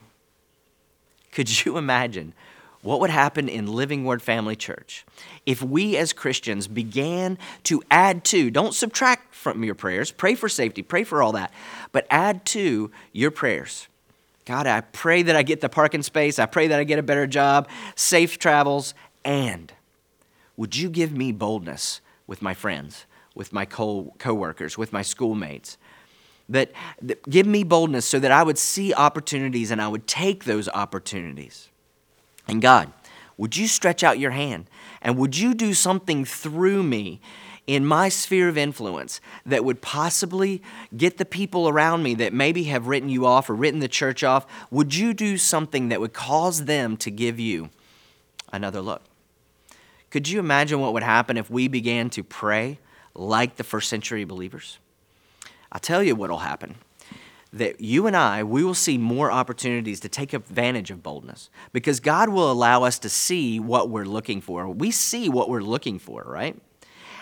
Could 1.32 1.64
you 1.64 1.78
imagine 1.78 2.34
what 2.82 3.00
would 3.00 3.10
happen 3.10 3.48
in 3.48 3.66
Living 3.66 4.04
Word 4.04 4.22
Family 4.22 4.56
Church 4.56 5.04
if 5.44 5.62
we 5.62 5.96
as 5.96 6.12
Christians 6.12 6.66
began 6.66 7.38
to 7.64 7.82
add 7.90 8.24
to, 8.24 8.50
don't 8.50 8.74
subtract 8.74 9.34
from 9.34 9.62
your 9.64 9.74
prayers, 9.74 10.10
pray 10.10 10.34
for 10.34 10.48
safety, 10.48 10.82
pray 10.82 11.04
for 11.04 11.22
all 11.22 11.32
that, 11.32 11.52
but 11.92 12.06
add 12.10 12.44
to 12.46 12.90
your 13.12 13.30
prayers. 13.30 13.86
God, 14.46 14.66
I 14.66 14.80
pray 14.80 15.22
that 15.22 15.36
I 15.36 15.42
get 15.42 15.60
the 15.60 15.68
parking 15.68 16.02
space. 16.02 16.38
I 16.38 16.46
pray 16.46 16.68
that 16.68 16.80
I 16.80 16.84
get 16.84 16.98
a 16.98 17.02
better 17.02 17.26
job, 17.26 17.68
safe 17.94 18.38
travels, 18.38 18.94
and 19.24 19.72
would 20.56 20.76
you 20.76 20.90
give 20.90 21.12
me 21.12 21.32
boldness 21.32 22.00
with 22.26 22.42
my 22.42 22.54
friends, 22.54 23.06
with 23.34 23.52
my 23.52 23.64
co 23.64 24.12
workers, 24.26 24.76
with 24.76 24.92
my 24.92 25.02
schoolmates? 25.02 25.78
That 26.50 26.72
give 27.30 27.46
me 27.46 27.62
boldness 27.62 28.04
so 28.04 28.18
that 28.18 28.32
I 28.32 28.42
would 28.42 28.58
see 28.58 28.92
opportunities 28.92 29.70
and 29.70 29.80
I 29.80 29.86
would 29.86 30.08
take 30.08 30.44
those 30.44 30.68
opportunities. 30.68 31.68
And 32.48 32.60
God, 32.60 32.92
would 33.36 33.56
you 33.56 33.68
stretch 33.68 34.02
out 34.02 34.18
your 34.18 34.32
hand 34.32 34.68
and 35.00 35.16
would 35.16 35.38
you 35.38 35.54
do 35.54 35.72
something 35.74 36.24
through 36.24 36.82
me 36.82 37.20
in 37.66 37.86
my 37.86 38.08
sphere 38.08 38.48
of 38.48 38.58
influence 38.58 39.20
that 39.46 39.64
would 39.64 39.80
possibly 39.80 40.60
get 40.96 41.18
the 41.18 41.24
people 41.24 41.68
around 41.68 42.02
me 42.02 42.14
that 42.16 42.32
maybe 42.32 42.64
have 42.64 42.88
written 42.88 43.08
you 43.08 43.24
off 43.24 43.48
or 43.48 43.54
written 43.54 43.78
the 43.78 43.88
church 43.88 44.24
off? 44.24 44.44
Would 44.72 44.94
you 44.94 45.14
do 45.14 45.38
something 45.38 45.88
that 45.88 46.00
would 46.00 46.12
cause 46.12 46.64
them 46.64 46.96
to 46.96 47.10
give 47.10 47.38
you 47.38 47.70
another 48.52 48.80
look? 48.80 49.02
Could 50.10 50.28
you 50.28 50.40
imagine 50.40 50.80
what 50.80 50.92
would 50.92 51.04
happen 51.04 51.36
if 51.36 51.48
we 51.48 51.68
began 51.68 52.10
to 52.10 52.24
pray 52.24 52.80
like 53.14 53.54
the 53.54 53.64
first 53.64 53.88
century 53.88 54.24
believers? 54.24 54.78
I'll 55.72 55.80
tell 55.80 56.02
you 56.02 56.14
what 56.14 56.30
will 56.30 56.38
happen. 56.38 56.76
That 57.52 57.80
you 57.80 58.06
and 58.06 58.16
I, 58.16 58.44
we 58.44 58.62
will 58.62 58.74
see 58.74 58.96
more 58.96 59.32
opportunities 59.32 59.98
to 60.00 60.08
take 60.08 60.32
advantage 60.32 60.90
of 60.90 61.02
boldness 61.02 61.50
because 61.72 61.98
God 61.98 62.28
will 62.28 62.50
allow 62.50 62.84
us 62.84 62.98
to 63.00 63.08
see 63.08 63.58
what 63.58 63.90
we're 63.90 64.04
looking 64.04 64.40
for. 64.40 64.68
We 64.68 64.92
see 64.92 65.28
what 65.28 65.48
we're 65.48 65.62
looking 65.62 65.98
for, 65.98 66.22
right? 66.22 66.56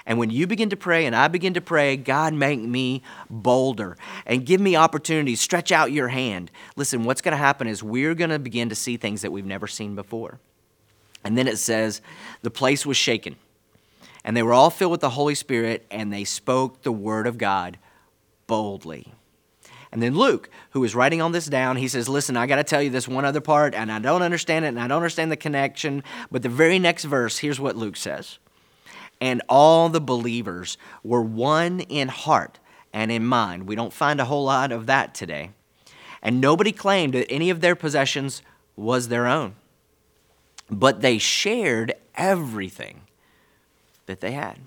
And 0.05 0.19
when 0.19 0.31
you 0.31 0.47
begin 0.47 0.71
to 0.71 0.77
pray 0.77 1.07
and 1.07 1.15
I 1.15 1.29
begin 1.29 1.55
to 1.55 1.61
pray, 1.61 1.97
God, 1.97 2.33
make 2.33 2.61
me 2.61 3.03
bolder 3.29 3.97
and 4.25 4.45
give 4.45 4.61
me 4.61 4.77
opportunities. 4.77 5.41
Stretch 5.41 5.73
out 5.73 5.93
your 5.93 6.09
hand. 6.09 6.51
Listen, 6.77 7.05
what's 7.05 7.21
going 7.21 7.33
to 7.33 7.39
happen 7.39 7.67
is 7.67 7.83
we're 7.83 8.15
going 8.15 8.31
to 8.31 8.39
begin 8.39 8.71
to 8.71 8.75
see 8.75 8.97
things 8.97 9.23
that 9.23 9.33
we've 9.33 9.45
never 9.45 9.67
seen 9.67 9.95
before. 9.95 10.41
And 11.25 11.37
then 11.37 11.47
it 11.47 11.59
says, 11.59 12.01
the 12.43 12.51
place 12.51 12.87
was 12.87 12.97
shaken. 12.97 13.37
And 14.25 14.37
they 14.37 14.43
were 14.43 14.53
all 14.53 14.71
filled 14.71 14.93
with 14.93 15.01
the 15.01 15.11
Holy 15.11 15.35
Spirit, 15.35 15.87
and 15.91 16.13
they 16.13 16.25
spoke 16.25 16.83
the 16.83 16.93
word 16.93 17.27
of 17.27 17.39
God 17.39 17.79
boldly. 18.49 19.13
And 19.93 20.03
then 20.03 20.17
Luke, 20.17 20.51
who 20.71 20.83
is 20.83 20.97
writing 20.97 21.23
on 21.23 21.31
this 21.31 21.47
down, 21.47 21.77
he 21.77 21.87
says, 21.87 22.09
Listen, 22.09 22.37
I 22.37 22.49
got 22.49 22.57
to 22.57 22.65
tell 22.65 22.83
you 22.83 22.91
this 22.91 23.07
one 23.07 23.25
other 23.25 23.41
part, 23.41 23.73
and 23.73 23.93
I 23.93 24.01
don't 24.01 24.23
understand 24.23 24.65
it, 24.65 24.69
and 24.69 24.81
I 24.81 24.89
don't 24.89 24.97
understand 24.97 25.31
the 25.31 25.37
connection. 25.37 26.03
But 26.33 26.43
the 26.43 26.49
very 26.49 26.81
next 26.81 27.05
verse, 27.05 27.39
here's 27.39 27.61
what 27.61 27.77
Luke 27.77 27.97
says 27.97 28.41
And 29.21 29.41
all 29.49 29.89
the 29.89 30.01
believers 30.01 30.77
were 31.05 31.23
one 31.23 31.79
in 31.81 32.09
heart 32.09 32.59
and 32.93 33.13
in 33.13 33.25
mind. 33.25 33.69
We 33.69 33.77
don't 33.77 33.93
find 33.93 34.21
a 34.21 34.25
whole 34.25 34.45
lot 34.45 34.73
of 34.73 34.87
that 34.87 35.15
today. 35.15 35.53
And 36.21 36.41
nobody 36.41 36.73
claimed 36.73 37.15
that 37.15 37.31
any 37.31 37.49
of 37.49 37.61
their 37.61 37.77
possessions 37.77 38.43
was 38.75 39.07
their 39.07 39.29
own 39.29 39.55
but 40.71 41.01
they 41.01 41.19
shared 41.19 41.95
everything 42.15 43.03
that 44.07 44.21
they 44.21 44.33
had. 44.33 44.59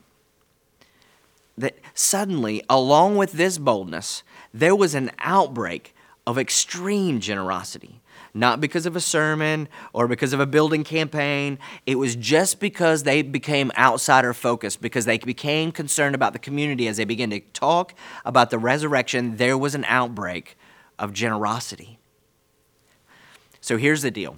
That 1.62 1.78
suddenly, 1.94 2.64
along 2.70 3.16
with 3.16 3.34
this 3.34 3.58
boldness, 3.58 4.24
there 4.54 4.76
was 4.76 4.94
an 4.94 5.12
outbreak 5.20 5.96
of 6.28 6.38
extreme 6.38 7.20
generosity. 7.20 8.02
Not 8.34 8.62
because 8.62 8.86
of 8.86 8.96
a 8.96 9.02
sermon 9.02 9.68
or 9.92 10.08
because 10.08 10.32
of 10.32 10.40
a 10.40 10.46
building 10.46 10.86
campaign. 10.86 11.60
It 11.86 11.96
was 11.96 12.16
just 12.16 12.62
because 12.62 13.04
they 13.04 13.22
became 13.24 13.72
outsider 13.78 14.34
focused, 14.34 14.82
because 14.82 15.04
they 15.04 15.18
became 15.18 15.72
concerned 15.74 16.16
about 16.16 16.32
the 16.32 16.40
community 16.40 16.88
as 16.88 16.96
they 16.96 17.04
began 17.04 17.30
to 17.32 17.42
talk 17.42 17.94
about 18.24 18.50
the 18.50 18.58
resurrection. 18.58 19.36
There 19.36 19.58
was 19.58 19.76
an 19.76 19.84
outbreak 19.86 20.58
of 20.98 21.12
generosity. 21.12 22.00
So 23.60 23.78
here's 23.78 24.02
the 24.02 24.12
deal 24.12 24.38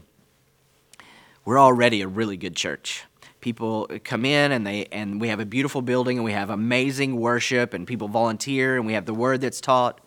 we're 1.45 1.59
already 1.59 2.01
a 2.01 2.07
really 2.07 2.37
good 2.37 2.55
church 2.55 3.03
people 3.43 3.89
come 4.05 4.23
in 4.23 4.53
and 4.53 4.65
they 4.65 4.85
and 4.85 5.19
we 5.19 5.27
have 5.27 5.41
a 5.41 5.45
beautiful 5.45 5.81
building 5.81 6.17
and 6.17 6.23
we 6.23 6.31
have 6.31 6.49
amazing 6.49 7.17
worship 7.17 7.73
and 7.73 7.85
people 7.85 8.07
volunteer 8.07 8.77
and 8.77 8.87
we 8.87 8.93
have 8.93 9.05
the 9.05 9.13
word 9.13 9.41
that's 9.41 9.61
taught. 9.61 9.99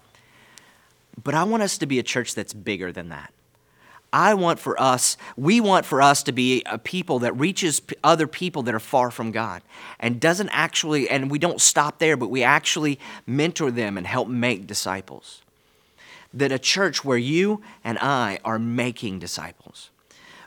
But 1.23 1.35
i 1.35 1.45
want 1.45 1.63
us 1.63 1.79
to 1.79 1.87
be 1.87 1.99
a 1.99 2.03
church 2.03 2.35
that's 2.35 2.55
bigger 2.55 2.91
than 2.91 3.11
that. 3.11 3.33
I 4.13 4.33
want 4.33 4.59
for 4.59 4.81
us 4.81 5.19
we 5.37 5.61
want 5.61 5.85
for 5.85 6.01
us 6.01 6.23
to 6.23 6.33
be 6.33 6.63
a 6.65 6.79
people 6.79 7.19
that 7.19 7.35
reaches 7.35 7.83
other 8.03 8.27
people 8.27 8.63
that 8.63 8.75
are 8.75 8.81
far 8.81 9.11
from 9.11 9.33
god 9.33 9.61
and 10.01 10.19
doesn't 10.19 10.49
actually 10.49 11.09
and 11.11 11.31
we 11.31 11.39
don't 11.39 11.61
stop 11.61 11.99
there 11.99 12.17
but 12.17 12.31
we 12.31 12.43
actually 12.43 12.99
mentor 13.27 13.71
them 13.71 13.99
and 13.99 14.07
help 14.07 14.29
make 14.29 14.67
disciples. 14.67 15.43
That 16.33 16.53
a 16.53 16.59
church 16.59 17.05
where 17.05 17.19
you 17.19 17.61
and 17.85 17.99
i 17.99 18.39
are 18.45 18.59
making 18.59 19.19
disciples 19.19 19.91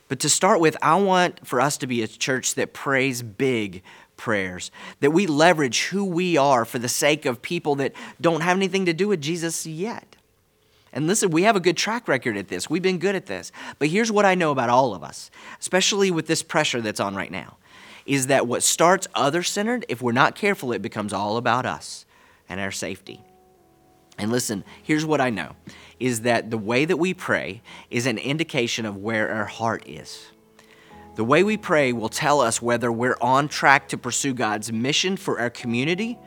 but 0.09 0.19
to 0.19 0.29
start 0.29 0.59
with, 0.59 0.75
I 0.81 0.95
want 0.95 1.47
for 1.47 1.61
us 1.61 1.77
to 1.77 1.87
be 1.87 2.03
a 2.03 2.07
church 2.07 2.55
that 2.55 2.73
prays 2.73 3.21
big 3.21 3.83
prayers, 4.17 4.71
that 4.99 5.11
we 5.11 5.27
leverage 5.27 5.85
who 5.85 6.03
we 6.03 6.35
are 6.35 6.65
for 6.65 6.79
the 6.79 6.89
sake 6.89 7.25
of 7.25 7.41
people 7.41 7.75
that 7.75 7.93
don't 8.19 8.41
have 8.41 8.57
anything 8.57 8.85
to 8.87 8.93
do 8.93 9.07
with 9.07 9.21
Jesus 9.21 9.65
yet. 9.65 10.17
And 10.91 11.07
listen, 11.07 11.29
we 11.29 11.43
have 11.43 11.55
a 11.55 11.59
good 11.59 11.77
track 11.77 12.07
record 12.07 12.35
at 12.35 12.47
this. 12.47 12.69
We've 12.69 12.81
been 12.81 12.97
good 12.97 13.15
at 13.15 13.27
this. 13.27 13.51
But 13.77 13.89
here's 13.89 14.11
what 14.11 14.25
I 14.25 14.35
know 14.35 14.51
about 14.51 14.69
all 14.69 14.95
of 14.95 15.03
us, 15.03 15.29
especially 15.59 16.09
with 16.11 16.27
this 16.27 16.41
pressure 16.41 16.81
that's 16.81 16.99
on 16.99 17.15
right 17.15 17.31
now, 17.31 17.57
is 18.05 18.27
that 18.27 18.47
what 18.47 18.63
starts 18.63 19.07
other 19.13 19.43
centered, 19.43 19.85
if 19.87 20.01
we're 20.01 20.11
not 20.11 20.35
careful, 20.35 20.73
it 20.73 20.81
becomes 20.81 21.13
all 21.13 21.37
about 21.37 21.67
us 21.67 22.05
and 22.49 22.59
our 22.59 22.71
safety. 22.71 23.21
And 24.19 24.31
listen, 24.31 24.65
here's 24.83 25.05
what 25.05 25.21
I 25.21 25.29
know 25.29 25.55
is 25.99 26.21
that 26.21 26.51
the 26.51 26.57
way 26.57 26.85
that 26.85 26.97
we 26.97 27.13
pray 27.13 27.61
is 27.89 28.05
an 28.05 28.17
indication 28.17 28.85
of 28.85 28.97
where 28.97 29.31
our 29.31 29.45
heart 29.45 29.87
is. 29.87 30.27
The 31.15 31.23
way 31.23 31.43
we 31.43 31.57
pray 31.57 31.93
will 31.93 32.09
tell 32.09 32.39
us 32.39 32.61
whether 32.61 32.91
we're 32.91 33.17
on 33.21 33.47
track 33.47 33.87
to 33.89 33.97
pursue 33.97 34.33
God's 34.33 34.71
mission 34.71 35.17
for 35.17 35.39
our 35.39 35.49
community 35.49 36.17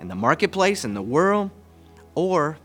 and 0.00 0.10
the 0.10 0.14
marketplace 0.14 0.84
and 0.84 0.94
the 0.94 1.02
world, 1.02 1.50
or 2.14 2.58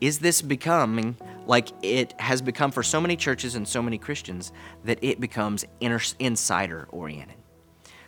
is 0.00 0.18
this 0.18 0.42
becoming 0.42 1.16
like 1.46 1.68
it 1.82 2.18
has 2.20 2.42
become 2.42 2.70
for 2.70 2.82
so 2.82 3.00
many 3.00 3.16
churches 3.16 3.54
and 3.54 3.66
so 3.66 3.82
many 3.82 3.98
Christians 3.98 4.52
that 4.84 4.98
it 5.02 5.20
becomes 5.20 5.64
insider 5.80 6.86
oriented? 6.90 7.36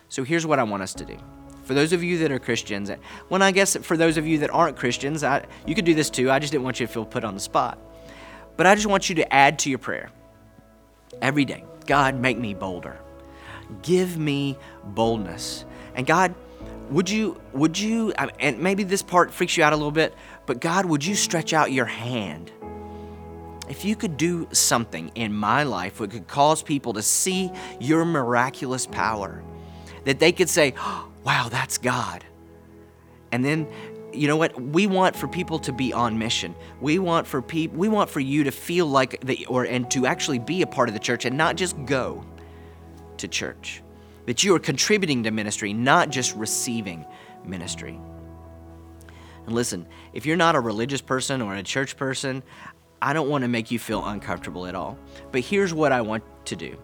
So 0.08 0.24
here's 0.24 0.46
what 0.46 0.58
I 0.58 0.62
want 0.64 0.82
us 0.82 0.94
to 0.94 1.04
do. 1.04 1.18
For 1.66 1.74
those 1.74 1.92
of 1.92 2.04
you 2.04 2.18
that 2.18 2.30
are 2.30 2.38
Christians, 2.38 2.92
well, 3.28 3.42
I 3.42 3.50
guess 3.50 3.76
for 3.78 3.96
those 3.96 4.16
of 4.16 4.24
you 4.24 4.38
that 4.38 4.50
aren't 4.50 4.76
Christians, 4.76 5.24
I, 5.24 5.44
you 5.66 5.74
could 5.74 5.84
do 5.84 5.94
this 5.94 6.10
too. 6.10 6.30
I 6.30 6.38
just 6.38 6.52
didn't 6.52 6.62
want 6.62 6.78
you 6.78 6.86
to 6.86 6.92
feel 6.92 7.04
put 7.04 7.24
on 7.24 7.34
the 7.34 7.40
spot. 7.40 7.76
But 8.56 8.68
I 8.68 8.76
just 8.76 8.86
want 8.86 9.08
you 9.08 9.16
to 9.16 9.34
add 9.34 9.58
to 9.60 9.70
your 9.70 9.80
prayer 9.80 10.10
every 11.20 11.44
day 11.44 11.64
God, 11.86 12.20
make 12.20 12.38
me 12.38 12.54
bolder. 12.54 13.00
Give 13.82 14.16
me 14.16 14.56
boldness. 14.84 15.64
And 15.96 16.06
God, 16.06 16.36
would 16.90 17.10
you, 17.10 17.40
would 17.52 17.76
you, 17.76 18.12
and 18.12 18.60
maybe 18.60 18.84
this 18.84 19.02
part 19.02 19.32
freaks 19.32 19.56
you 19.56 19.64
out 19.64 19.72
a 19.72 19.76
little 19.76 19.90
bit, 19.90 20.14
but 20.46 20.60
God, 20.60 20.86
would 20.86 21.04
you 21.04 21.16
stretch 21.16 21.52
out 21.52 21.72
your 21.72 21.86
hand? 21.86 22.52
If 23.68 23.84
you 23.84 23.96
could 23.96 24.16
do 24.16 24.46
something 24.52 25.10
in 25.16 25.34
my 25.34 25.64
life 25.64 25.98
that 25.98 26.12
could 26.12 26.28
cause 26.28 26.62
people 26.62 26.92
to 26.92 27.02
see 27.02 27.50
your 27.80 28.04
miraculous 28.04 28.86
power, 28.86 29.42
that 30.04 30.20
they 30.20 30.30
could 30.30 30.48
say, 30.48 30.74
oh, 30.78 31.08
wow, 31.26 31.48
that's 31.50 31.76
God. 31.76 32.24
And 33.32 33.44
then 33.44 33.66
you 34.14 34.28
know 34.28 34.36
what? 34.36 34.58
We 34.58 34.86
want 34.86 35.16
for 35.16 35.26
people 35.26 35.58
to 35.58 35.72
be 35.72 35.92
on 35.92 36.18
mission. 36.18 36.54
We 36.80 36.98
want 37.00 37.26
for 37.26 37.42
people 37.42 37.76
we 37.76 37.88
want 37.88 38.08
for 38.08 38.20
you 38.20 38.44
to 38.44 38.52
feel 38.52 38.86
like 38.86 39.20
the 39.20 39.44
or 39.46 39.64
and 39.64 39.90
to 39.90 40.06
actually 40.06 40.38
be 40.38 40.62
a 40.62 40.66
part 40.66 40.88
of 40.88 40.94
the 40.94 41.00
church 41.00 41.24
and 41.24 41.36
not 41.36 41.56
just 41.56 41.84
go 41.84 42.24
to 43.18 43.28
church. 43.28 43.82
That 44.26 44.42
you 44.42 44.54
are 44.54 44.58
contributing 44.58 45.24
to 45.24 45.30
ministry 45.32 45.72
not 45.72 46.10
just 46.10 46.34
receiving 46.36 47.04
ministry. 47.44 48.00
And 49.44 49.54
listen 49.54 49.86
if 50.12 50.24
you're 50.24 50.36
not 50.36 50.54
a 50.54 50.60
religious 50.60 51.00
person 51.00 51.42
or 51.42 51.54
a 51.54 51.62
church 51.62 51.96
person 51.96 52.42
i 53.02 53.12
don't 53.12 53.28
want 53.28 53.42
to 53.42 53.48
make 53.48 53.70
you 53.70 53.78
feel 53.78 54.04
uncomfortable 54.04 54.66
at 54.66 54.74
all. 54.74 54.96
But 55.32 55.42
here's 55.42 55.74
what 55.74 55.92
i 55.92 56.00
want 56.00 56.24
to 56.46 56.56
do. 56.56 56.78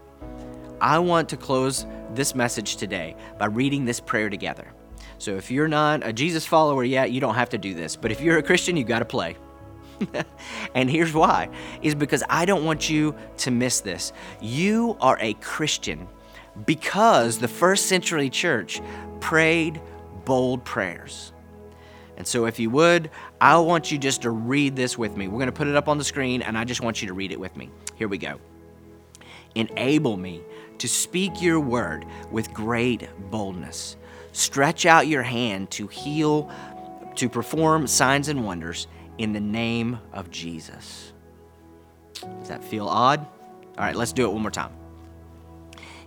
I 0.80 0.98
want 0.98 1.28
to 1.28 1.36
close 1.36 1.86
this 2.14 2.34
message 2.34 2.76
today 2.76 3.16
by 3.38 3.46
reading 3.46 3.84
this 3.84 4.00
prayer 4.00 4.30
together. 4.30 4.72
So 5.18 5.36
if 5.36 5.50
you're 5.50 5.68
not 5.68 6.06
a 6.06 6.12
Jesus 6.12 6.44
follower 6.44 6.84
yet, 6.84 7.12
you 7.12 7.20
don't 7.20 7.34
have 7.34 7.50
to 7.50 7.58
do 7.58 7.74
this. 7.74 7.96
But 7.96 8.12
if 8.12 8.20
you're 8.20 8.38
a 8.38 8.42
Christian, 8.42 8.76
you 8.76 8.84
got 8.84 9.00
to 9.00 9.04
play. 9.04 9.36
and 10.74 10.90
here's 10.90 11.12
why 11.12 11.48
is 11.80 11.94
because 11.94 12.24
I 12.28 12.44
don't 12.44 12.64
want 12.64 12.90
you 12.90 13.14
to 13.38 13.50
miss 13.50 13.80
this. 13.80 14.12
You 14.40 14.96
are 15.00 15.16
a 15.20 15.34
Christian 15.34 16.08
because 16.66 17.38
the 17.38 17.48
first 17.48 17.86
century 17.86 18.30
church 18.30 18.80
prayed 19.20 19.80
bold 20.24 20.64
prayers. 20.64 21.32
And 22.16 22.26
so, 22.26 22.44
if 22.44 22.58
you 22.60 22.68
would, 22.70 23.10
I 23.40 23.56
want 23.58 23.90
you 23.90 23.98
just 23.98 24.22
to 24.22 24.30
read 24.30 24.76
this 24.76 24.98
with 24.98 25.16
me. 25.16 25.28
We're 25.28 25.38
going 25.38 25.46
to 25.46 25.52
put 25.52 25.66
it 25.66 25.76
up 25.76 25.88
on 25.88 25.98
the 25.98 26.04
screen, 26.04 26.42
and 26.42 26.58
I 26.58 26.64
just 26.64 26.82
want 26.82 27.00
you 27.00 27.08
to 27.08 27.14
read 27.14 27.32
it 27.32 27.40
with 27.40 27.56
me. 27.56 27.70
Here 27.96 28.06
we 28.06 28.18
go. 28.18 28.38
Enable 29.54 30.16
me 30.16 30.42
to 30.82 30.88
speak 30.88 31.40
your 31.40 31.60
word 31.60 32.04
with 32.32 32.52
great 32.52 33.08
boldness. 33.30 33.96
Stretch 34.32 34.84
out 34.84 35.06
your 35.06 35.22
hand 35.22 35.70
to 35.70 35.86
heal, 35.86 36.50
to 37.14 37.28
perform 37.28 37.86
signs 37.86 38.26
and 38.26 38.44
wonders 38.44 38.88
in 39.16 39.32
the 39.32 39.38
name 39.38 40.00
of 40.12 40.28
Jesus. 40.32 41.12
Does 42.14 42.48
that 42.48 42.64
feel 42.64 42.88
odd? 42.88 43.20
All 43.20 43.84
right, 43.84 43.94
let's 43.94 44.12
do 44.12 44.24
it 44.24 44.32
one 44.32 44.42
more 44.42 44.50
time. 44.50 44.72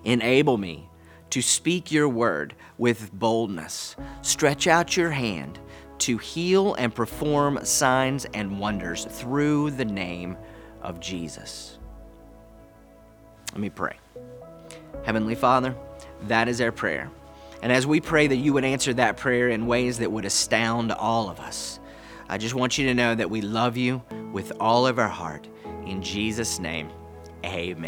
Enable 0.03 0.57
me 0.57 0.89
to 1.29 1.41
speak 1.41 1.89
your 1.89 2.09
word 2.09 2.53
with 2.77 3.13
boldness. 3.13 3.95
Stretch 4.23 4.67
out 4.67 4.97
your 4.97 5.11
hand 5.11 5.57
to 5.99 6.17
heal 6.17 6.73
and 6.73 6.93
perform 6.93 7.63
signs 7.63 8.25
and 8.33 8.59
wonders 8.59 9.05
through 9.05 9.71
the 9.71 9.85
name 9.85 10.35
of 10.81 10.99
Jesus. 10.99 11.79
Let 13.53 13.61
me 13.61 13.69
pray. 13.69 13.95
Heavenly 15.03 15.35
Father, 15.35 15.75
that 16.27 16.47
is 16.47 16.61
our 16.61 16.71
prayer. 16.71 17.11
And 17.61 17.71
as 17.71 17.87
we 17.87 18.01
pray 18.01 18.27
that 18.27 18.35
you 18.35 18.53
would 18.53 18.65
answer 18.65 18.93
that 18.93 19.17
prayer 19.17 19.49
in 19.49 19.67
ways 19.67 19.99
that 19.99 20.11
would 20.11 20.25
astound 20.25 20.91
all 20.91 21.29
of 21.29 21.39
us, 21.39 21.79
I 22.29 22.37
just 22.37 22.55
want 22.55 22.77
you 22.77 22.87
to 22.87 22.93
know 22.93 23.15
that 23.15 23.29
we 23.29 23.41
love 23.41 23.77
you 23.77 24.01
with 24.31 24.51
all 24.59 24.87
of 24.87 24.99
our 24.99 25.07
heart. 25.07 25.47
In 25.85 26.01
Jesus' 26.01 26.59
name, 26.59 26.89
amen. 27.43 27.83